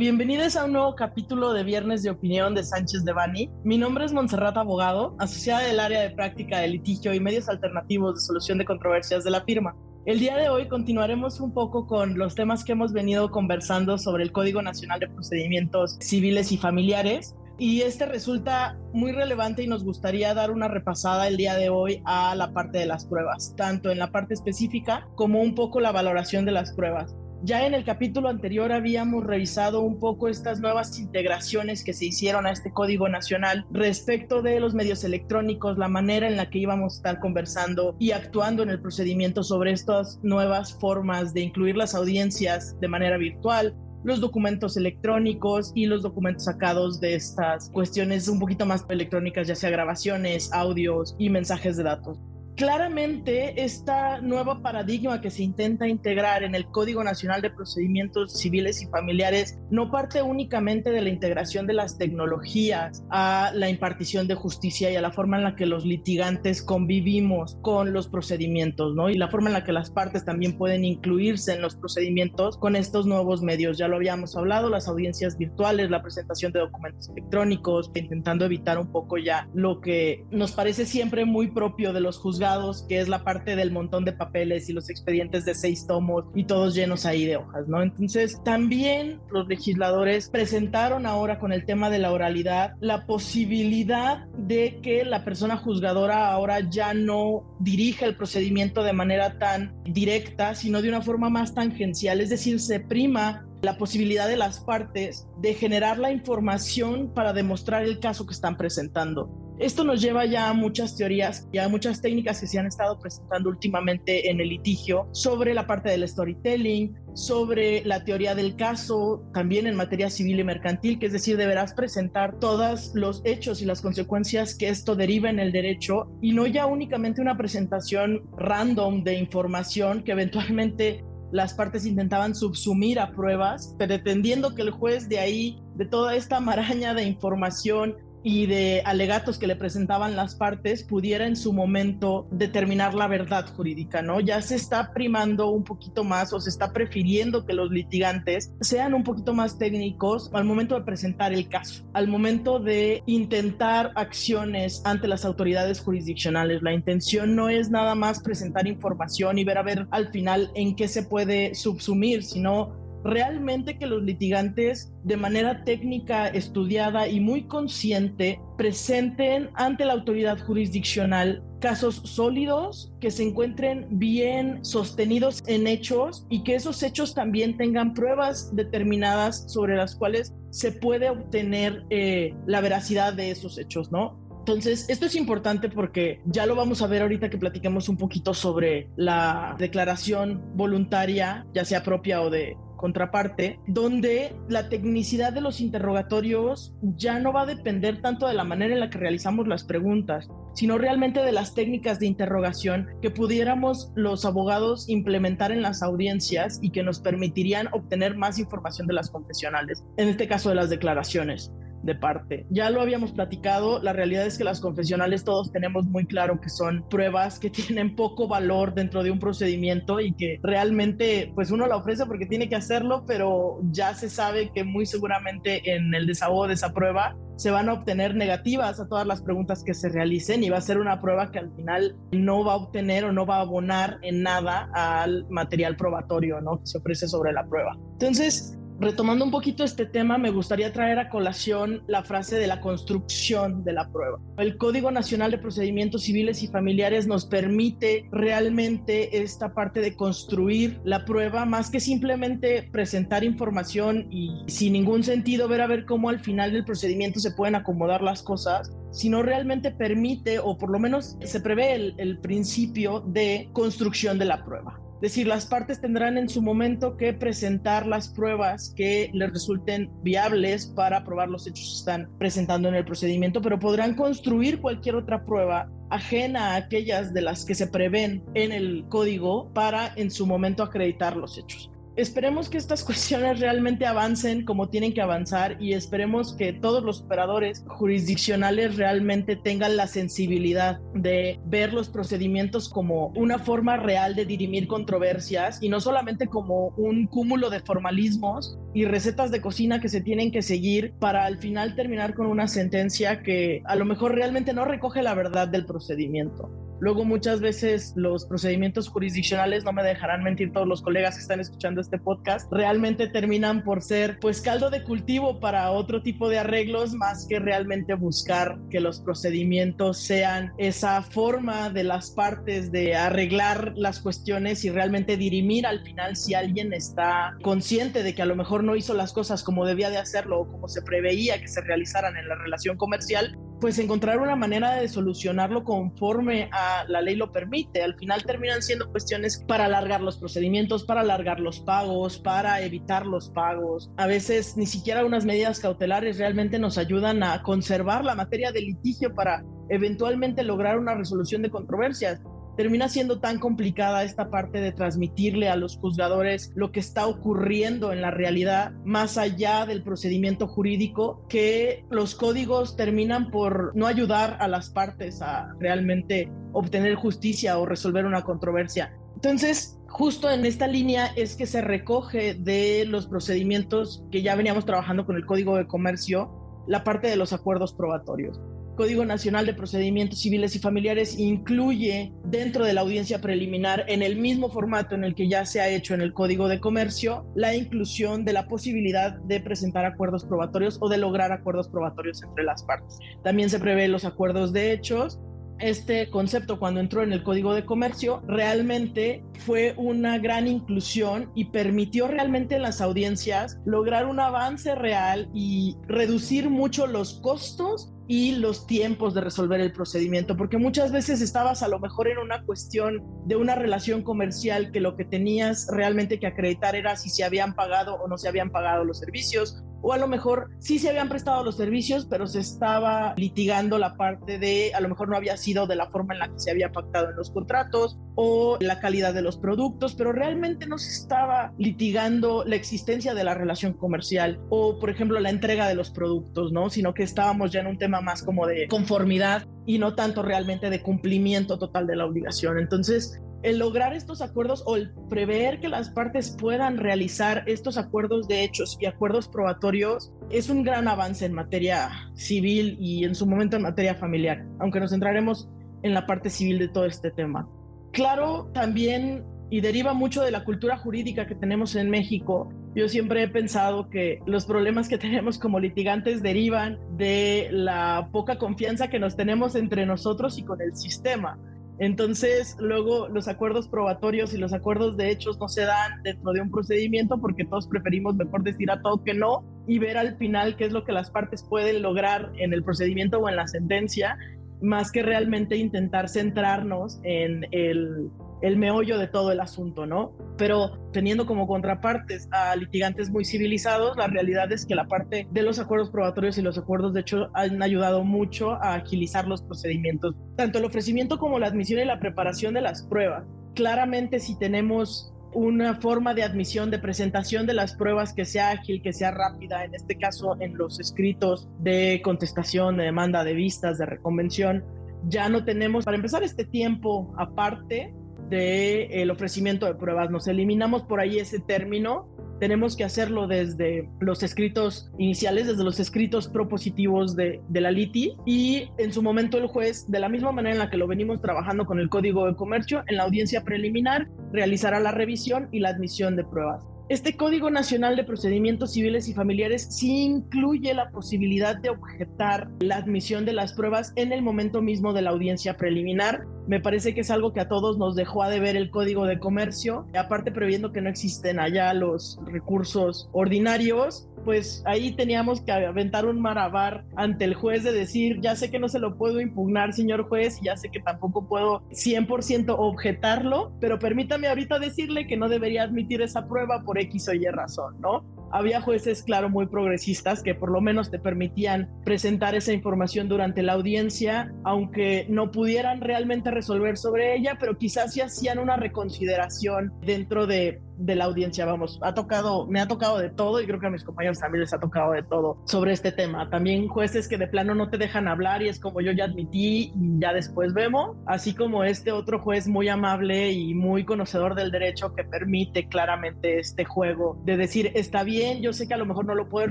Bienvenidos 0.00 0.56
a 0.56 0.64
un 0.64 0.72
nuevo 0.72 0.94
capítulo 0.94 1.52
de 1.52 1.62
Viernes 1.62 2.02
de 2.02 2.08
Opinión 2.08 2.54
de 2.54 2.64
Sánchez 2.64 3.04
de 3.04 3.12
Bani. 3.12 3.50
Mi 3.64 3.76
nombre 3.76 4.06
es 4.06 4.14
Montserrat 4.14 4.56
Abogado, 4.56 5.14
asociada 5.18 5.60
del 5.66 5.78
área 5.78 6.00
de 6.00 6.08
práctica 6.08 6.58
de 6.58 6.68
litigio 6.68 7.12
y 7.12 7.20
medios 7.20 7.50
alternativos 7.50 8.14
de 8.14 8.20
solución 8.22 8.56
de 8.56 8.64
controversias 8.64 9.24
de 9.24 9.30
la 9.30 9.42
firma. 9.42 9.76
El 10.06 10.18
día 10.18 10.38
de 10.38 10.48
hoy 10.48 10.68
continuaremos 10.68 11.38
un 11.38 11.52
poco 11.52 11.86
con 11.86 12.16
los 12.16 12.34
temas 12.34 12.64
que 12.64 12.72
hemos 12.72 12.94
venido 12.94 13.30
conversando 13.30 13.98
sobre 13.98 14.22
el 14.22 14.32
Código 14.32 14.62
Nacional 14.62 15.00
de 15.00 15.08
Procedimientos 15.10 15.98
Civiles 16.00 16.50
y 16.50 16.56
Familiares. 16.56 17.36
Y 17.58 17.82
este 17.82 18.06
resulta 18.06 18.78
muy 18.94 19.12
relevante 19.12 19.62
y 19.62 19.66
nos 19.66 19.84
gustaría 19.84 20.32
dar 20.32 20.50
una 20.50 20.68
repasada 20.68 21.28
el 21.28 21.36
día 21.36 21.56
de 21.56 21.68
hoy 21.68 22.00
a 22.06 22.34
la 22.36 22.54
parte 22.54 22.78
de 22.78 22.86
las 22.86 23.04
pruebas, 23.04 23.54
tanto 23.54 23.90
en 23.90 23.98
la 23.98 24.10
parte 24.10 24.32
específica 24.32 25.06
como 25.14 25.42
un 25.42 25.54
poco 25.54 25.78
la 25.78 25.92
valoración 25.92 26.46
de 26.46 26.52
las 26.52 26.72
pruebas. 26.72 27.14
Ya 27.42 27.66
en 27.66 27.72
el 27.72 27.86
capítulo 27.86 28.28
anterior 28.28 28.70
habíamos 28.70 29.24
revisado 29.24 29.80
un 29.80 29.98
poco 29.98 30.28
estas 30.28 30.60
nuevas 30.60 30.98
integraciones 30.98 31.82
que 31.82 31.94
se 31.94 32.04
hicieron 32.04 32.44
a 32.44 32.52
este 32.52 32.70
código 32.70 33.08
nacional 33.08 33.64
respecto 33.70 34.42
de 34.42 34.60
los 34.60 34.74
medios 34.74 35.04
electrónicos, 35.04 35.78
la 35.78 35.88
manera 35.88 36.28
en 36.28 36.36
la 36.36 36.50
que 36.50 36.58
íbamos 36.58 36.92
a 36.92 36.96
estar 36.96 37.18
conversando 37.18 37.96
y 37.98 38.10
actuando 38.10 38.62
en 38.62 38.68
el 38.68 38.82
procedimiento 38.82 39.42
sobre 39.42 39.72
estas 39.72 40.20
nuevas 40.22 40.78
formas 40.78 41.32
de 41.32 41.40
incluir 41.40 41.78
las 41.78 41.94
audiencias 41.94 42.78
de 42.78 42.88
manera 42.88 43.16
virtual, 43.16 43.74
los 44.04 44.20
documentos 44.20 44.76
electrónicos 44.76 45.72
y 45.74 45.86
los 45.86 46.02
documentos 46.02 46.44
sacados 46.44 47.00
de 47.00 47.14
estas 47.14 47.70
cuestiones 47.70 48.28
un 48.28 48.38
poquito 48.38 48.66
más 48.66 48.84
electrónicas, 48.90 49.48
ya 49.48 49.54
sea 49.54 49.70
grabaciones, 49.70 50.52
audios 50.52 51.16
y 51.18 51.30
mensajes 51.30 51.78
de 51.78 51.84
datos 51.84 52.18
claramente 52.56 53.62
esta 53.62 54.20
nueva 54.20 54.62
paradigma 54.62 55.20
que 55.20 55.30
se 55.30 55.42
intenta 55.42 55.88
integrar 55.88 56.42
en 56.42 56.54
el 56.54 56.66
Código 56.66 57.02
Nacional 57.04 57.42
de 57.42 57.50
Procedimientos 57.50 58.38
Civiles 58.38 58.82
y 58.82 58.86
Familiares 58.86 59.58
no 59.70 59.90
parte 59.90 60.22
únicamente 60.22 60.90
de 60.90 61.00
la 61.00 61.08
integración 61.08 61.66
de 61.66 61.74
las 61.74 61.98
tecnologías 61.98 63.04
a 63.10 63.52
la 63.54 63.68
impartición 63.68 64.26
de 64.26 64.34
justicia 64.34 64.90
y 64.90 64.96
a 64.96 65.00
la 65.00 65.12
forma 65.12 65.38
en 65.38 65.44
la 65.44 65.56
que 65.56 65.66
los 65.66 65.84
litigantes 65.84 66.62
convivimos 66.62 67.56
con 67.62 67.92
los 67.92 68.08
procedimientos, 68.08 68.94
¿no? 68.94 69.10
Y 69.10 69.14
la 69.14 69.28
forma 69.28 69.48
en 69.48 69.54
la 69.54 69.64
que 69.64 69.72
las 69.72 69.90
partes 69.90 70.24
también 70.24 70.58
pueden 70.58 70.84
incluirse 70.84 71.54
en 71.54 71.62
los 71.62 71.76
procedimientos 71.76 72.58
con 72.58 72.76
estos 72.76 73.06
nuevos 73.06 73.42
medios. 73.42 73.78
Ya 73.78 73.88
lo 73.88 73.96
habíamos 73.96 74.36
hablado, 74.36 74.68
las 74.68 74.88
audiencias 74.88 75.38
virtuales, 75.38 75.90
la 75.90 76.02
presentación 76.02 76.52
de 76.52 76.60
documentos 76.60 77.08
electrónicos, 77.08 77.90
intentando 77.94 78.44
evitar 78.44 78.78
un 78.78 78.90
poco 78.92 79.18
ya 79.18 79.48
lo 79.54 79.80
que 79.80 80.24
nos 80.30 80.52
parece 80.52 80.84
siempre 80.84 81.24
muy 81.24 81.50
propio 81.50 81.92
de 81.92 82.00
los 82.00 82.18
juzgados 82.18 82.39
que 82.88 83.00
es 83.00 83.08
la 83.08 83.22
parte 83.22 83.54
del 83.54 83.70
montón 83.70 84.04
de 84.04 84.12
papeles 84.12 84.68
y 84.68 84.72
los 84.72 84.88
expedientes 84.88 85.44
de 85.44 85.54
seis 85.54 85.86
tomos 85.86 86.24
y 86.34 86.44
todos 86.44 86.74
llenos 86.74 87.04
ahí 87.04 87.26
de 87.26 87.36
hojas, 87.36 87.68
¿no? 87.68 87.82
Entonces, 87.82 88.40
también 88.44 89.20
los 89.30 89.46
legisladores 89.46 90.30
presentaron 90.30 91.04
ahora 91.04 91.38
con 91.38 91.52
el 91.52 91.66
tema 91.66 91.90
de 91.90 91.98
la 91.98 92.12
oralidad 92.12 92.74
la 92.80 93.06
posibilidad 93.06 94.26
de 94.38 94.80
que 94.82 95.04
la 95.04 95.24
persona 95.24 95.58
juzgadora 95.58 96.32
ahora 96.32 96.60
ya 96.60 96.94
no 96.94 97.56
dirija 97.60 98.06
el 98.06 98.16
procedimiento 98.16 98.82
de 98.82 98.94
manera 98.94 99.38
tan 99.38 99.74
directa, 99.84 100.54
sino 100.54 100.80
de 100.80 100.88
una 100.88 101.02
forma 101.02 101.28
más 101.28 101.54
tangencial, 101.54 102.20
es 102.20 102.30
decir, 102.30 102.58
se 102.60 102.80
prima 102.80 103.46
la 103.62 103.76
posibilidad 103.76 104.26
de 104.26 104.36
las 104.36 104.60
partes 104.60 105.26
de 105.38 105.54
generar 105.54 105.98
la 105.98 106.10
información 106.10 107.12
para 107.12 107.32
demostrar 107.32 107.84
el 107.84 108.00
caso 108.00 108.26
que 108.26 108.32
están 108.32 108.56
presentando. 108.56 109.39
Esto 109.60 109.84
nos 109.84 110.00
lleva 110.00 110.24
ya 110.24 110.48
a 110.48 110.54
muchas 110.54 110.96
teorías 110.96 111.46
y 111.52 111.58
a 111.58 111.68
muchas 111.68 112.00
técnicas 112.00 112.40
que 112.40 112.46
se 112.46 112.58
han 112.58 112.64
estado 112.64 112.98
presentando 112.98 113.50
últimamente 113.50 114.30
en 114.30 114.40
el 114.40 114.48
litigio 114.48 115.06
sobre 115.12 115.52
la 115.52 115.66
parte 115.66 115.90
del 115.90 116.08
storytelling, 116.08 116.96
sobre 117.12 117.84
la 117.84 118.02
teoría 118.02 118.34
del 118.34 118.56
caso, 118.56 119.22
también 119.34 119.66
en 119.66 119.76
materia 119.76 120.08
civil 120.08 120.40
y 120.40 120.44
mercantil, 120.44 120.98
que 120.98 121.06
es 121.06 121.12
decir, 121.12 121.36
deberás 121.36 121.74
presentar 121.74 122.38
todos 122.38 122.92
los 122.94 123.20
hechos 123.26 123.60
y 123.60 123.66
las 123.66 123.82
consecuencias 123.82 124.54
que 124.54 124.70
esto 124.70 124.96
deriva 124.96 125.28
en 125.28 125.38
el 125.38 125.52
derecho 125.52 126.10
y 126.22 126.32
no 126.32 126.46
ya 126.46 126.64
únicamente 126.64 127.20
una 127.20 127.36
presentación 127.36 128.22
random 128.38 129.04
de 129.04 129.18
información 129.18 130.04
que 130.04 130.12
eventualmente 130.12 131.04
las 131.32 131.52
partes 131.52 131.84
intentaban 131.84 132.34
subsumir 132.34 132.98
a 132.98 133.12
pruebas, 133.12 133.74
pretendiendo 133.78 134.54
que 134.54 134.62
el 134.62 134.70
juez 134.70 135.06
de 135.10 135.18
ahí, 135.18 135.58
de 135.74 135.84
toda 135.84 136.16
esta 136.16 136.40
maraña 136.40 136.94
de 136.94 137.04
información 137.04 137.96
y 138.22 138.46
de 138.46 138.82
alegatos 138.84 139.38
que 139.38 139.46
le 139.46 139.56
presentaban 139.56 140.16
las 140.16 140.34
partes 140.34 140.82
pudiera 140.82 141.26
en 141.26 141.36
su 141.36 141.52
momento 141.52 142.26
determinar 142.30 142.94
la 142.94 143.06
verdad 143.06 143.46
jurídica, 143.54 144.02
¿no? 144.02 144.20
Ya 144.20 144.42
se 144.42 144.56
está 144.56 144.92
primando 144.92 145.48
un 145.50 145.64
poquito 145.64 146.04
más 146.04 146.32
o 146.32 146.40
se 146.40 146.50
está 146.50 146.72
prefiriendo 146.72 147.46
que 147.46 147.52
los 147.52 147.70
litigantes 147.70 148.52
sean 148.60 148.94
un 148.94 149.04
poquito 149.04 149.34
más 149.34 149.58
técnicos 149.58 150.30
al 150.32 150.44
momento 150.44 150.74
de 150.74 150.82
presentar 150.82 151.32
el 151.32 151.48
caso, 151.48 151.84
al 151.92 152.08
momento 152.08 152.58
de 152.58 153.02
intentar 153.06 153.92
acciones 153.94 154.82
ante 154.84 155.08
las 155.08 155.24
autoridades 155.24 155.80
jurisdiccionales. 155.80 156.62
La 156.62 156.72
intención 156.72 157.34
no 157.36 157.48
es 157.48 157.70
nada 157.70 157.94
más 157.94 158.20
presentar 158.22 158.66
información 158.66 159.38
y 159.38 159.44
ver 159.44 159.58
a 159.58 159.62
ver 159.62 159.86
al 159.90 160.10
final 160.10 160.50
en 160.54 160.76
qué 160.76 160.88
se 160.88 161.02
puede 161.02 161.54
subsumir, 161.54 162.24
sino 162.24 162.79
realmente 163.04 163.78
que 163.78 163.86
los 163.86 164.02
litigantes 164.02 164.92
de 165.04 165.16
manera 165.16 165.64
técnica, 165.64 166.28
estudiada 166.28 167.08
y 167.08 167.20
muy 167.20 167.44
consciente 167.44 168.40
presenten 168.56 169.50
ante 169.54 169.84
la 169.84 169.94
autoridad 169.94 170.38
jurisdiccional 170.38 171.42
casos 171.60 172.00
sólidos 172.04 172.92
que 173.00 173.10
se 173.10 173.22
encuentren 173.22 173.86
bien 173.90 174.64
sostenidos 174.64 175.42
en 175.46 175.66
hechos 175.66 176.26
y 176.30 176.42
que 176.42 176.54
esos 176.54 176.82
hechos 176.82 177.14
también 177.14 177.56
tengan 177.56 177.94
pruebas 177.94 178.54
determinadas 178.56 179.44
sobre 179.52 179.76
las 179.76 179.94
cuales 179.94 180.34
se 180.50 180.72
puede 180.72 181.10
obtener 181.10 181.84
eh, 181.90 182.34
la 182.46 182.60
veracidad 182.60 183.12
de 183.12 183.30
esos 183.30 183.58
hechos, 183.58 183.92
¿no? 183.92 184.18
Entonces, 184.40 184.88
esto 184.88 185.06
es 185.06 185.14
importante 185.14 185.68
porque 185.68 186.22
ya 186.24 186.46
lo 186.46 186.56
vamos 186.56 186.80
a 186.80 186.86
ver 186.86 187.02
ahorita 187.02 187.28
que 187.28 187.36
platiquemos 187.36 187.88
un 187.88 187.98
poquito 187.98 188.32
sobre 188.32 188.88
la 188.96 189.54
declaración 189.58 190.42
voluntaria, 190.54 191.46
ya 191.52 191.64
sea 191.64 191.82
propia 191.82 192.22
o 192.22 192.30
de 192.30 192.56
contraparte, 192.80 193.60
donde 193.66 194.34
la 194.48 194.70
tecnicidad 194.70 195.34
de 195.34 195.42
los 195.42 195.60
interrogatorios 195.60 196.74
ya 196.96 197.18
no 197.18 197.30
va 197.30 197.42
a 197.42 197.46
depender 197.46 198.00
tanto 198.00 198.26
de 198.26 198.32
la 198.32 198.44
manera 198.44 198.72
en 198.72 198.80
la 198.80 198.88
que 198.88 198.96
realizamos 198.96 199.46
las 199.46 199.64
preguntas, 199.64 200.30
sino 200.54 200.78
realmente 200.78 201.20
de 201.20 201.30
las 201.30 201.54
técnicas 201.54 202.00
de 202.00 202.06
interrogación 202.06 202.88
que 203.02 203.10
pudiéramos 203.10 203.92
los 203.96 204.24
abogados 204.24 204.88
implementar 204.88 205.52
en 205.52 205.60
las 205.60 205.82
audiencias 205.82 206.58
y 206.62 206.70
que 206.70 206.82
nos 206.82 207.00
permitirían 207.00 207.68
obtener 207.72 208.16
más 208.16 208.38
información 208.38 208.86
de 208.86 208.94
las 208.94 209.10
confesionales, 209.10 209.84
en 209.98 210.08
este 210.08 210.26
caso 210.26 210.48
de 210.48 210.54
las 210.54 210.70
declaraciones 210.70 211.52
de 211.82 211.94
parte. 211.94 212.46
Ya 212.50 212.70
lo 212.70 212.80
habíamos 212.80 213.12
platicado, 213.12 213.82
la 213.82 213.92
realidad 213.92 214.26
es 214.26 214.38
que 214.38 214.44
las 214.44 214.60
confesionales 214.60 215.24
todos 215.24 215.50
tenemos 215.52 215.86
muy 215.86 216.06
claro 216.06 216.40
que 216.40 216.48
son 216.48 216.84
pruebas 216.88 217.38
que 217.38 217.50
tienen 217.50 217.96
poco 217.96 218.28
valor 218.28 218.74
dentro 218.74 219.02
de 219.02 219.10
un 219.10 219.18
procedimiento 219.18 220.00
y 220.00 220.12
que 220.12 220.40
realmente 220.42 221.32
pues 221.34 221.50
uno 221.50 221.66
la 221.66 221.76
ofrece 221.76 222.06
porque 222.06 222.26
tiene 222.26 222.48
que 222.48 222.56
hacerlo, 222.56 223.04
pero 223.06 223.58
ya 223.70 223.94
se 223.94 224.10
sabe 224.10 224.50
que 224.52 224.64
muy 224.64 224.86
seguramente 224.86 225.74
en 225.74 225.94
el 225.94 226.06
desahogo 226.06 226.46
de 226.46 226.54
esa 226.54 226.72
prueba 226.72 227.16
se 227.36 227.50
van 227.50 227.70
a 227.70 227.72
obtener 227.72 228.14
negativas 228.14 228.78
a 228.80 228.86
todas 228.86 229.06
las 229.06 229.22
preguntas 229.22 229.64
que 229.64 229.72
se 229.72 229.88
realicen 229.88 230.44
y 230.44 230.50
va 230.50 230.58
a 230.58 230.60
ser 230.60 230.78
una 230.78 231.00
prueba 231.00 231.30
que 231.30 231.38
al 231.38 231.50
final 231.54 231.96
no 232.12 232.44
va 232.44 232.52
a 232.52 232.56
obtener 232.56 233.06
o 233.06 233.12
no 233.12 233.24
va 233.24 233.36
a 233.36 233.40
abonar 233.40 233.98
en 234.02 234.22
nada 234.22 234.68
al 234.74 235.26
material 235.30 235.74
probatorio 235.74 236.42
¿no? 236.42 236.58
que 236.58 236.66
se 236.66 236.76
ofrece 236.76 237.08
sobre 237.08 237.32
la 237.32 237.46
prueba. 237.46 237.78
Entonces, 237.92 238.58
retomando 238.80 239.24
un 239.24 239.30
poquito 239.30 239.62
este 239.62 239.84
tema, 239.84 240.16
me 240.16 240.30
gustaría 240.30 240.72
traer 240.72 240.98
a 240.98 241.10
colación 241.10 241.82
la 241.86 242.02
frase 242.02 242.36
de 242.36 242.46
la 242.46 242.60
construcción 242.60 243.62
de 243.62 243.74
la 243.74 243.90
prueba. 243.90 244.18
El 244.38 244.56
Código 244.56 244.90
Nacional 244.90 245.30
de 245.30 245.38
Procedimientos 245.38 246.02
Civiles 246.02 246.42
y 246.42 246.48
Familiares 246.48 247.06
nos 247.06 247.26
permite 247.26 248.08
realmente 248.10 249.22
esta 249.22 249.52
parte 249.52 249.80
de 249.80 249.94
construir 249.94 250.80
la 250.84 251.04
prueba 251.04 251.44
más 251.44 251.70
que 251.70 251.78
simplemente 251.78 252.68
presentar 252.72 253.22
información 253.22 254.06
y 254.10 254.30
sin 254.46 254.72
ningún 254.72 255.04
sentido 255.04 255.46
ver 255.46 255.60
a 255.60 255.66
ver 255.66 255.84
cómo 255.84 256.08
al 256.08 256.20
final 256.20 256.52
del 256.52 256.64
procedimiento 256.64 257.20
se 257.20 257.32
pueden 257.32 257.56
acomodar 257.56 258.02
las 258.02 258.22
cosas, 258.22 258.72
sino 258.92 259.22
realmente 259.22 259.70
permite 259.70 260.38
o 260.38 260.56
por 260.56 260.70
lo 260.70 260.78
menos 260.78 261.16
se 261.22 261.40
prevé 261.40 261.74
el, 261.74 261.94
el 261.98 262.18
principio 262.18 263.00
de 263.00 263.50
construcción 263.52 264.18
de 264.18 264.24
la 264.24 264.42
prueba. 264.42 264.80
Es 265.00 265.14
decir, 265.14 265.26
las 265.26 265.46
partes 265.46 265.80
tendrán 265.80 266.18
en 266.18 266.28
su 266.28 266.42
momento 266.42 266.98
que 266.98 267.14
presentar 267.14 267.86
las 267.86 268.10
pruebas 268.10 268.74
que 268.76 269.10
les 269.14 269.30
resulten 269.30 269.90
viables 270.02 270.66
para 270.66 271.04
probar 271.04 271.30
los 271.30 271.46
hechos 271.46 271.70
que 271.70 271.78
están 271.78 272.18
presentando 272.18 272.68
en 272.68 272.74
el 272.74 272.84
procedimiento, 272.84 273.40
pero 273.40 273.58
podrán 273.58 273.94
construir 273.94 274.60
cualquier 274.60 274.96
otra 274.96 275.24
prueba 275.24 275.70
ajena 275.88 276.48
a 276.48 276.56
aquellas 276.56 277.14
de 277.14 277.22
las 277.22 277.46
que 277.46 277.54
se 277.54 277.66
prevén 277.66 278.22
en 278.34 278.52
el 278.52 278.84
código 278.90 279.50
para 279.54 279.90
en 279.96 280.10
su 280.10 280.26
momento 280.26 280.62
acreditar 280.62 281.16
los 281.16 281.38
hechos. 281.38 281.70
Esperemos 281.96 282.48
que 282.48 282.58
estas 282.58 282.84
cuestiones 282.90 283.40
realmente 283.40 283.86
avancen 283.86 284.44
como 284.44 284.68
tienen 284.68 284.94
que 284.94 285.02
avanzar 285.02 285.60
y 285.60 285.72
esperemos 285.72 286.34
que 286.36 286.52
todos 286.52 286.82
los 286.82 287.02
operadores 287.02 287.64
jurisdiccionales 287.66 288.76
realmente 288.76 289.36
tengan 289.36 289.76
la 289.76 289.86
sensibilidad 289.86 290.80
de 290.94 291.40
ver 291.44 291.72
los 291.72 291.88
procedimientos 291.88 292.68
como 292.68 293.08
una 293.16 293.38
forma 293.38 293.76
real 293.76 294.14
de 294.14 294.24
dirimir 294.24 294.68
controversias 294.68 295.62
y 295.62 295.68
no 295.68 295.80
solamente 295.80 296.26
como 296.26 296.68
un 296.76 297.06
cúmulo 297.06 297.50
de 297.50 297.60
formalismos 297.60 298.58
y 298.72 298.84
recetas 298.84 299.30
de 299.30 299.40
cocina 299.40 299.80
que 299.80 299.88
se 299.88 300.00
tienen 300.00 300.30
que 300.30 300.42
seguir 300.42 300.94
para 301.00 301.24
al 301.24 301.38
final 301.38 301.74
terminar 301.74 302.14
con 302.14 302.26
una 302.26 302.46
sentencia 302.46 303.22
que 303.22 303.62
a 303.64 303.74
lo 303.74 303.84
mejor 303.84 304.14
realmente 304.14 304.52
no 304.52 304.64
recoge 304.64 305.02
la 305.02 305.14
verdad 305.14 305.48
del 305.48 305.66
procedimiento. 305.66 306.69
Luego 306.80 307.04
muchas 307.04 307.40
veces 307.40 307.92
los 307.94 308.24
procedimientos 308.24 308.88
jurisdiccionales, 308.88 309.64
no 309.64 309.72
me 309.72 309.82
dejarán 309.82 310.22
mentir 310.22 310.52
todos 310.52 310.66
los 310.66 310.80
colegas 310.80 311.14
que 311.14 311.20
están 311.20 311.38
escuchando 311.38 311.80
este 311.80 311.98
podcast, 311.98 312.50
realmente 312.50 313.06
terminan 313.06 313.62
por 313.62 313.82
ser 313.82 314.18
pues 314.18 314.40
caldo 314.40 314.70
de 314.70 314.82
cultivo 314.82 315.40
para 315.40 315.70
otro 315.72 316.02
tipo 316.02 316.30
de 316.30 316.38
arreglos 316.38 316.94
más 316.94 317.26
que 317.28 317.38
realmente 317.38 317.94
buscar 317.94 318.58
que 318.70 318.80
los 318.80 319.00
procedimientos 319.00 319.98
sean 319.98 320.52
esa 320.56 321.02
forma 321.02 321.68
de 321.68 321.84
las 321.84 322.12
partes 322.12 322.72
de 322.72 322.96
arreglar 322.96 323.72
las 323.76 324.00
cuestiones 324.00 324.64
y 324.64 324.70
realmente 324.70 325.18
dirimir 325.18 325.66
al 325.66 325.82
final 325.82 326.16
si 326.16 326.34
alguien 326.34 326.72
está 326.72 327.36
consciente 327.42 328.02
de 328.02 328.14
que 328.14 328.22
a 328.22 328.26
lo 328.26 328.36
mejor 328.36 328.64
no 328.64 328.74
hizo 328.74 328.94
las 328.94 329.12
cosas 329.12 329.42
como 329.42 329.66
debía 329.66 329.90
de 329.90 329.98
hacerlo 329.98 330.40
o 330.40 330.48
como 330.48 330.68
se 330.68 330.80
preveía 330.80 331.40
que 331.40 331.48
se 331.48 331.60
realizaran 331.60 332.16
en 332.16 332.26
la 332.26 332.36
relación 332.36 332.76
comercial 332.76 333.36
pues 333.60 333.78
encontrar 333.78 334.20
una 334.20 334.36
manera 334.36 334.74
de 334.76 334.88
solucionarlo 334.88 335.64
conforme 335.64 336.48
a 336.52 336.84
la 336.88 337.02
ley 337.02 337.16
lo 337.16 337.30
permite. 337.30 337.82
Al 337.82 337.94
final 337.96 338.24
terminan 338.24 338.62
siendo 338.62 338.90
cuestiones 338.90 339.44
para 339.46 339.66
alargar 339.66 340.00
los 340.00 340.16
procedimientos, 340.16 340.84
para 340.84 341.02
alargar 341.02 341.40
los 341.40 341.60
pagos, 341.60 342.18
para 342.18 342.62
evitar 342.62 343.06
los 343.06 343.28
pagos. 343.30 343.90
A 343.96 344.06
veces 344.06 344.56
ni 344.56 344.66
siquiera 344.66 345.04
unas 345.04 345.24
medidas 345.24 345.60
cautelares 345.60 346.18
realmente 346.18 346.58
nos 346.58 346.78
ayudan 346.78 347.22
a 347.22 347.42
conservar 347.42 348.04
la 348.04 348.14
materia 348.14 348.50
de 348.52 348.62
litigio 348.62 349.14
para 349.14 349.44
eventualmente 349.68 350.42
lograr 350.42 350.78
una 350.78 350.94
resolución 350.94 351.42
de 351.42 351.50
controversias 351.50 352.20
termina 352.56 352.88
siendo 352.88 353.20
tan 353.20 353.38
complicada 353.38 354.04
esta 354.04 354.30
parte 354.30 354.60
de 354.60 354.72
transmitirle 354.72 355.48
a 355.48 355.56
los 355.56 355.76
juzgadores 355.78 356.52
lo 356.54 356.72
que 356.72 356.80
está 356.80 357.06
ocurriendo 357.06 357.92
en 357.92 358.02
la 358.02 358.10
realidad 358.10 358.72
más 358.84 359.18
allá 359.18 359.66
del 359.66 359.82
procedimiento 359.82 360.46
jurídico 360.46 361.24
que 361.28 361.84
los 361.90 362.14
códigos 362.14 362.76
terminan 362.76 363.30
por 363.30 363.74
no 363.76 363.86
ayudar 363.86 364.36
a 364.40 364.48
las 364.48 364.70
partes 364.70 365.22
a 365.22 365.54
realmente 365.58 366.30
obtener 366.52 366.94
justicia 366.94 367.58
o 367.58 367.66
resolver 367.66 368.04
una 368.04 368.22
controversia. 368.22 368.92
Entonces, 369.14 369.78
justo 369.88 370.30
en 370.30 370.46
esta 370.46 370.66
línea 370.66 371.10
es 371.16 371.36
que 371.36 371.46
se 371.46 371.60
recoge 371.60 372.34
de 372.34 372.84
los 372.86 373.06
procedimientos 373.06 374.04
que 374.10 374.22
ya 374.22 374.34
veníamos 374.34 374.64
trabajando 374.64 375.04
con 375.04 375.16
el 375.16 375.26
Código 375.26 375.56
de 375.56 375.66
Comercio 375.66 376.30
la 376.66 376.84
parte 376.84 377.08
de 377.08 377.16
los 377.16 377.32
acuerdos 377.32 377.74
probatorios. 377.74 378.40
Código 378.76 379.04
Nacional 379.04 379.46
de 379.46 379.54
Procedimientos 379.54 380.20
Civiles 380.20 380.56
y 380.56 380.58
Familiares 380.58 381.18
incluye 381.18 382.12
dentro 382.24 382.64
de 382.64 382.72
la 382.72 382.80
audiencia 382.80 383.20
preliminar, 383.20 383.84
en 383.88 384.02
el 384.02 384.16
mismo 384.16 384.50
formato 384.50 384.94
en 384.94 385.04
el 385.04 385.14
que 385.14 385.28
ya 385.28 385.44
se 385.44 385.60
ha 385.60 385.68
hecho 385.68 385.94
en 385.94 386.00
el 386.00 386.12
Código 386.12 386.48
de 386.48 386.60
Comercio, 386.60 387.26
la 387.34 387.54
inclusión 387.54 388.24
de 388.24 388.32
la 388.32 388.48
posibilidad 388.48 389.18
de 389.20 389.40
presentar 389.40 389.84
acuerdos 389.84 390.24
probatorios 390.24 390.78
o 390.80 390.88
de 390.88 390.98
lograr 390.98 391.32
acuerdos 391.32 391.68
probatorios 391.68 392.22
entre 392.22 392.44
las 392.44 392.62
partes. 392.62 392.98
También 393.22 393.50
se 393.50 393.60
prevé 393.60 393.88
los 393.88 394.04
acuerdos 394.04 394.52
de 394.52 394.72
hechos 394.72 395.20
este 395.60 396.08
concepto 396.08 396.58
cuando 396.58 396.80
entró 396.80 397.02
en 397.02 397.12
el 397.12 397.22
Código 397.22 397.54
de 397.54 397.66
Comercio 397.66 398.22
realmente 398.26 399.22
fue 399.40 399.74
una 399.76 400.18
gran 400.18 400.48
inclusión 400.48 401.30
y 401.34 401.46
permitió 401.46 402.08
realmente 402.08 402.56
en 402.56 402.62
las 402.62 402.80
audiencias 402.80 403.58
lograr 403.66 404.06
un 404.06 404.20
avance 404.20 404.74
real 404.74 405.28
y 405.34 405.76
reducir 405.86 406.48
mucho 406.48 406.86
los 406.86 407.20
costos 407.20 407.92
y 408.10 408.32
los 408.32 408.66
tiempos 408.66 409.14
de 409.14 409.20
resolver 409.20 409.60
el 409.60 409.70
procedimiento, 409.70 410.36
porque 410.36 410.58
muchas 410.58 410.90
veces 410.90 411.20
estabas 411.20 411.62
a 411.62 411.68
lo 411.68 411.78
mejor 411.78 412.08
en 412.08 412.18
una 412.18 412.42
cuestión 412.44 413.04
de 413.24 413.36
una 413.36 413.54
relación 413.54 414.02
comercial 414.02 414.72
que 414.72 414.80
lo 414.80 414.96
que 414.96 415.04
tenías 415.04 415.68
realmente 415.70 416.18
que 416.18 416.26
acreditar 416.26 416.74
era 416.74 416.96
si 416.96 417.08
se 417.08 417.22
habían 417.22 417.54
pagado 417.54 417.94
o 417.94 418.08
no 418.08 418.18
se 418.18 418.26
habían 418.26 418.50
pagado 418.50 418.82
los 418.82 418.98
servicios, 418.98 419.62
o 419.82 419.92
a 419.92 419.98
lo 419.98 420.08
mejor 420.08 420.50
sí 420.58 420.78
se 420.78 420.90
habían 420.90 421.08
prestado 421.08 421.44
los 421.44 421.56
servicios, 421.56 422.06
pero 422.08 422.26
se 422.26 422.40
estaba 422.40 423.14
litigando 423.16 423.78
la 423.78 423.96
parte 423.96 424.38
de 424.38 424.72
a 424.74 424.80
lo 424.80 424.88
mejor 424.88 425.08
no 425.08 425.16
había 425.16 425.36
sido 425.36 425.66
de 425.66 425.76
la 425.76 425.90
forma 425.90 426.14
en 426.14 426.20
la 426.20 426.28
que 426.28 426.38
se 426.38 426.50
había 426.50 426.70
pactado 426.72 427.10
en 427.10 427.16
los 427.16 427.30
contratos 427.30 427.98
o 428.14 428.58
la 428.60 428.80
calidad 428.80 429.14
de 429.14 429.22
los 429.22 429.38
productos, 429.38 429.94
pero 429.94 430.12
realmente 430.12 430.66
no 430.66 430.76
se 430.78 430.90
estaba 430.90 431.52
litigando 431.58 432.44
la 432.44 432.56
existencia 432.56 433.14
de 433.14 433.24
la 433.24 433.34
relación 433.34 433.72
comercial 433.72 434.40
o 434.50 434.78
por 434.78 434.90
ejemplo 434.90 435.18
la 435.20 435.30
entrega 435.30 435.66
de 435.68 435.74
los 435.74 435.90
productos, 435.90 436.52
¿no? 436.52 436.68
Sino 436.68 436.92
que 436.92 437.02
estábamos 437.02 437.50
ya 437.50 437.60
en 437.60 437.68
un 437.68 437.78
tema 437.78 437.99
más 438.00 438.22
como 438.22 438.46
de 438.46 438.68
conformidad 438.68 439.46
y 439.66 439.78
no 439.78 439.94
tanto 439.94 440.22
realmente 440.22 440.70
de 440.70 440.82
cumplimiento 440.82 441.58
total 441.58 441.86
de 441.86 441.96
la 441.96 442.06
obligación. 442.06 442.58
Entonces, 442.58 443.20
el 443.42 443.58
lograr 443.58 443.94
estos 443.94 444.20
acuerdos 444.20 444.62
o 444.66 444.76
el 444.76 444.92
prever 445.08 445.60
que 445.60 445.68
las 445.68 445.90
partes 445.90 446.36
puedan 446.38 446.76
realizar 446.76 447.42
estos 447.46 447.78
acuerdos 447.78 448.28
de 448.28 448.44
hechos 448.44 448.76
y 448.80 448.86
acuerdos 448.86 449.28
probatorios 449.28 450.12
es 450.30 450.50
un 450.50 450.62
gran 450.62 450.88
avance 450.88 451.24
en 451.24 451.32
materia 451.32 451.90
civil 452.14 452.76
y 452.78 453.04
en 453.04 453.14
su 453.14 453.26
momento 453.26 453.56
en 453.56 453.62
materia 453.62 453.94
familiar, 453.94 454.44
aunque 454.58 454.80
nos 454.80 454.90
centraremos 454.90 455.48
en 455.82 455.94
la 455.94 456.06
parte 456.06 456.28
civil 456.28 456.58
de 456.58 456.68
todo 456.68 456.84
este 456.84 457.10
tema. 457.10 457.48
Claro, 457.92 458.50
también, 458.52 459.24
y 459.50 459.60
deriva 459.60 459.92
mucho 459.92 460.22
de 460.22 460.30
la 460.30 460.44
cultura 460.44 460.78
jurídica 460.78 461.26
que 461.26 461.34
tenemos 461.34 461.74
en 461.74 461.90
México, 461.90 462.52
yo 462.74 462.88
siempre 462.88 463.24
he 463.24 463.28
pensado 463.28 463.90
que 463.90 464.20
los 464.24 464.46
problemas 464.46 464.88
que 464.88 464.96
tenemos 464.98 465.38
como 465.38 465.58
litigantes 465.58 466.22
derivan 466.22 466.78
de 466.96 467.48
la 467.50 468.08
poca 468.12 468.38
confianza 468.38 468.88
que 468.88 469.00
nos 469.00 469.16
tenemos 469.16 469.56
entre 469.56 469.86
nosotros 469.86 470.38
y 470.38 470.44
con 470.44 470.62
el 470.62 470.74
sistema. 470.76 471.38
Entonces, 471.80 472.56
luego 472.60 473.08
los 473.08 473.26
acuerdos 473.26 473.66
probatorios 473.66 474.34
y 474.34 474.36
los 474.36 474.52
acuerdos 474.52 474.98
de 474.98 475.10
hechos 475.10 475.38
no 475.38 475.48
se 475.48 475.62
dan 475.62 476.02
dentro 476.02 476.32
de 476.32 476.42
un 476.42 476.50
procedimiento 476.50 477.18
porque 477.18 477.46
todos 477.46 477.66
preferimos 477.66 478.16
mejor 478.16 478.42
decir 478.42 478.70
a 478.70 478.82
todo 478.82 479.02
que 479.02 479.14
no 479.14 479.42
y 479.66 479.78
ver 479.78 479.96
al 479.96 480.18
final 480.18 480.56
qué 480.56 480.66
es 480.66 480.72
lo 480.72 480.84
que 480.84 480.92
las 480.92 481.10
partes 481.10 481.42
pueden 481.42 481.80
lograr 481.80 482.32
en 482.36 482.52
el 482.52 482.62
procedimiento 482.62 483.18
o 483.18 483.30
en 483.30 483.36
la 483.36 483.46
sentencia, 483.46 484.18
más 484.62 484.92
que 484.92 485.02
realmente 485.02 485.56
intentar 485.56 486.08
centrarnos 486.08 487.00
en 487.02 487.46
el 487.52 488.10
el 488.42 488.56
meollo 488.56 488.98
de 488.98 489.06
todo 489.06 489.32
el 489.32 489.40
asunto, 489.40 489.86
¿no? 489.86 490.12
Pero 490.36 490.78
teniendo 490.92 491.26
como 491.26 491.46
contrapartes 491.46 492.28
a 492.30 492.56
litigantes 492.56 493.10
muy 493.10 493.24
civilizados, 493.24 493.96
la 493.96 494.06
realidad 494.06 494.50
es 494.52 494.64
que 494.64 494.74
la 494.74 494.86
parte 494.86 495.26
de 495.30 495.42
los 495.42 495.58
acuerdos 495.58 495.90
probatorios 495.90 496.38
y 496.38 496.42
los 496.42 496.56
acuerdos 496.56 496.94
de 496.94 497.00
hecho 497.00 497.30
han 497.34 497.62
ayudado 497.62 498.04
mucho 498.04 498.52
a 498.52 498.74
agilizar 498.74 499.26
los 499.26 499.42
procedimientos, 499.42 500.14
tanto 500.36 500.58
el 500.58 500.64
ofrecimiento 500.64 501.18
como 501.18 501.38
la 501.38 501.48
admisión 501.48 501.80
y 501.80 501.84
la 501.84 502.00
preparación 502.00 502.54
de 502.54 502.62
las 502.62 502.82
pruebas. 502.82 503.24
Claramente 503.54 504.20
si 504.20 504.38
tenemos 504.38 505.12
una 505.32 505.74
forma 505.76 506.14
de 506.14 506.22
admisión, 506.22 506.70
de 506.70 506.78
presentación 506.78 507.46
de 507.46 507.54
las 507.54 507.74
pruebas 507.74 508.12
que 508.12 508.24
sea 508.24 508.50
ágil, 508.50 508.82
que 508.82 508.92
sea 508.92 509.10
rápida, 509.10 509.64
en 509.64 509.74
este 509.74 509.96
caso 509.96 510.36
en 510.40 510.56
los 510.56 510.80
escritos 510.80 511.48
de 511.60 512.00
contestación, 512.02 512.76
de 512.76 512.84
demanda 512.84 513.24
de 513.24 513.34
vistas, 513.34 513.78
de 513.78 513.86
reconvención, 513.86 514.64
ya 515.08 515.28
no 515.28 515.44
tenemos, 515.44 515.84
para 515.84 515.96
empezar, 515.96 516.22
este 516.22 516.44
tiempo 516.44 517.14
aparte 517.16 517.94
del 518.28 519.10
ofrecimiento 519.10 519.66
de 519.66 519.74
pruebas. 519.74 520.10
Nos 520.10 520.28
eliminamos 520.28 520.82
por 520.82 521.00
ahí 521.00 521.18
ese 521.18 521.40
término. 521.40 522.08
Tenemos 522.40 522.74
que 522.74 522.84
hacerlo 522.84 523.26
desde 523.26 523.88
los 524.00 524.22
escritos 524.22 524.90
iniciales, 524.98 525.46
desde 525.46 525.62
los 525.62 525.78
escritos 525.78 526.26
propositivos 526.26 527.14
de, 527.14 527.42
la 527.52 527.70
LITI 527.70 528.16
y 528.24 528.70
en 528.78 528.92
su 528.94 529.02
momento 529.02 529.36
el 529.36 529.46
juez, 529.46 529.90
de 529.90 530.00
la 530.00 530.08
misma 530.08 530.32
manera 530.32 530.54
en 530.54 530.58
la 530.58 530.70
que 530.70 530.78
lo 530.78 530.86
venimos 530.86 531.20
trabajando 531.20 531.66
con 531.66 531.78
el 531.78 531.90
Código 531.90 532.26
de 532.26 532.34
Comercio, 532.34 532.82
en 532.86 532.96
la 532.96 533.04
audiencia 533.04 533.44
preliminar 533.44 534.08
realizará 534.32 534.80
la 534.80 534.90
revisión 534.90 535.48
y 535.52 535.60
la 535.60 535.68
admisión 535.68 536.16
de 536.16 536.24
pruebas. 536.24 536.64
Este 536.90 537.16
Código 537.16 537.50
Nacional 537.50 537.94
de 537.94 538.02
Procedimientos 538.02 538.72
Civiles 538.72 539.08
y 539.08 539.14
Familiares 539.14 539.68
sí 539.70 540.02
incluye 540.02 540.74
la 540.74 540.90
posibilidad 540.90 541.56
de 541.56 541.70
objetar 541.70 542.48
la 542.58 542.78
admisión 542.78 543.24
de 543.24 543.32
las 543.32 543.52
pruebas 543.52 543.92
en 543.94 544.12
el 544.12 544.22
momento 544.22 544.60
mismo 544.60 544.92
de 544.92 545.02
la 545.02 545.10
audiencia 545.10 545.56
preliminar. 545.56 546.24
Me 546.50 546.58
parece 546.58 546.94
que 546.94 547.02
es 547.02 547.12
algo 547.12 547.32
que 547.32 547.38
a 547.38 547.46
todos 547.46 547.78
nos 547.78 547.94
dejó 547.94 548.24
a 548.24 548.28
deber 548.28 548.56
el 548.56 548.72
Código 548.72 549.06
de 549.06 549.20
Comercio, 549.20 549.86
aparte 549.96 550.32
previendo 550.32 550.72
que 550.72 550.80
no 550.80 550.90
existen 550.90 551.38
allá 551.38 551.72
los 551.74 552.18
recursos 552.26 553.08
ordinarios, 553.12 554.08
pues 554.24 554.64
ahí 554.66 554.90
teníamos 554.96 555.40
que 555.42 555.52
aventar 555.52 556.06
un 556.06 556.20
marabar 556.20 556.82
ante 556.96 557.24
el 557.24 557.34
juez 557.34 557.62
de 557.62 557.70
decir, 557.70 558.20
ya 558.20 558.34
sé 558.34 558.50
que 558.50 558.58
no 558.58 558.68
se 558.68 558.80
lo 558.80 558.98
puedo 558.98 559.20
impugnar, 559.20 559.72
señor 559.74 560.08
juez, 560.08 560.40
ya 560.42 560.56
sé 560.56 560.70
que 560.70 560.80
tampoco 560.80 561.28
puedo 561.28 561.62
100% 561.70 562.56
objetarlo, 562.58 563.52
pero 563.60 563.78
permítame 563.78 564.26
ahorita 564.26 564.58
decirle 564.58 565.06
que 565.06 565.16
no 565.16 565.28
debería 565.28 565.62
admitir 565.62 566.02
esa 566.02 566.26
prueba 566.26 566.64
por 566.64 566.80
X 566.80 567.10
o 567.10 567.14
Y 567.14 567.26
razón, 567.26 567.80
¿no? 567.80 568.02
Había 568.30 568.60
jueces, 568.60 569.02
claro, 569.02 569.28
muy 569.28 569.46
progresistas 569.46 570.22
que 570.22 570.34
por 570.34 570.50
lo 570.50 570.60
menos 570.60 570.90
te 570.90 570.98
permitían 570.98 571.68
presentar 571.84 572.34
esa 572.34 572.52
información 572.52 573.08
durante 573.08 573.42
la 573.42 573.54
audiencia, 573.54 574.32
aunque 574.44 575.06
no 575.08 575.30
pudieran 575.30 575.80
realmente 575.80 576.30
resolver 576.30 576.76
sobre 576.76 577.16
ella, 577.16 577.36
pero 577.38 577.58
quizás 577.58 577.94
sí 577.94 578.00
hacían 578.00 578.38
una 578.38 578.56
reconsideración 578.56 579.72
dentro 579.84 580.26
de 580.26 580.60
de 580.80 580.94
la 580.94 581.04
audiencia, 581.04 581.44
vamos, 581.44 581.78
ha 581.82 581.94
tocado, 581.94 582.46
me 582.46 582.60
ha 582.60 582.66
tocado 582.66 582.98
de 582.98 583.10
todo 583.10 583.40
y 583.40 583.46
creo 583.46 583.60
que 583.60 583.66
a 583.66 583.70
mis 583.70 583.84
compañeros 583.84 584.18
también 584.18 584.40
les 584.40 584.52
ha 584.52 584.60
tocado 584.60 584.92
de 584.92 585.02
todo 585.02 585.38
sobre 585.44 585.72
este 585.72 585.92
tema. 585.92 586.28
También 586.30 586.68
jueces 586.68 587.08
que 587.08 587.18
de 587.18 587.28
plano 587.28 587.54
no 587.54 587.70
te 587.70 587.78
dejan 587.78 588.08
hablar 588.08 588.42
y 588.42 588.48
es 588.48 588.58
como 588.58 588.80
yo 588.80 588.92
ya 588.92 589.04
admití 589.04 589.72
y 589.74 590.00
ya 590.00 590.12
después 590.12 590.54
vemos, 590.54 590.96
así 591.06 591.34
como 591.34 591.64
este 591.64 591.92
otro 591.92 592.20
juez 592.20 592.48
muy 592.48 592.68
amable 592.68 593.30
y 593.32 593.54
muy 593.54 593.84
conocedor 593.84 594.34
del 594.34 594.50
derecho 594.50 594.94
que 594.94 595.04
permite 595.04 595.68
claramente 595.68 596.38
este 596.38 596.64
juego 596.64 597.20
de 597.24 597.36
decir, 597.36 597.72
está 597.74 598.02
bien, 598.02 598.42
yo 598.42 598.52
sé 598.52 598.66
que 598.66 598.74
a 598.74 598.78
lo 598.78 598.86
mejor 598.86 599.04
no 599.04 599.14
lo 599.14 599.28
puedes 599.28 599.50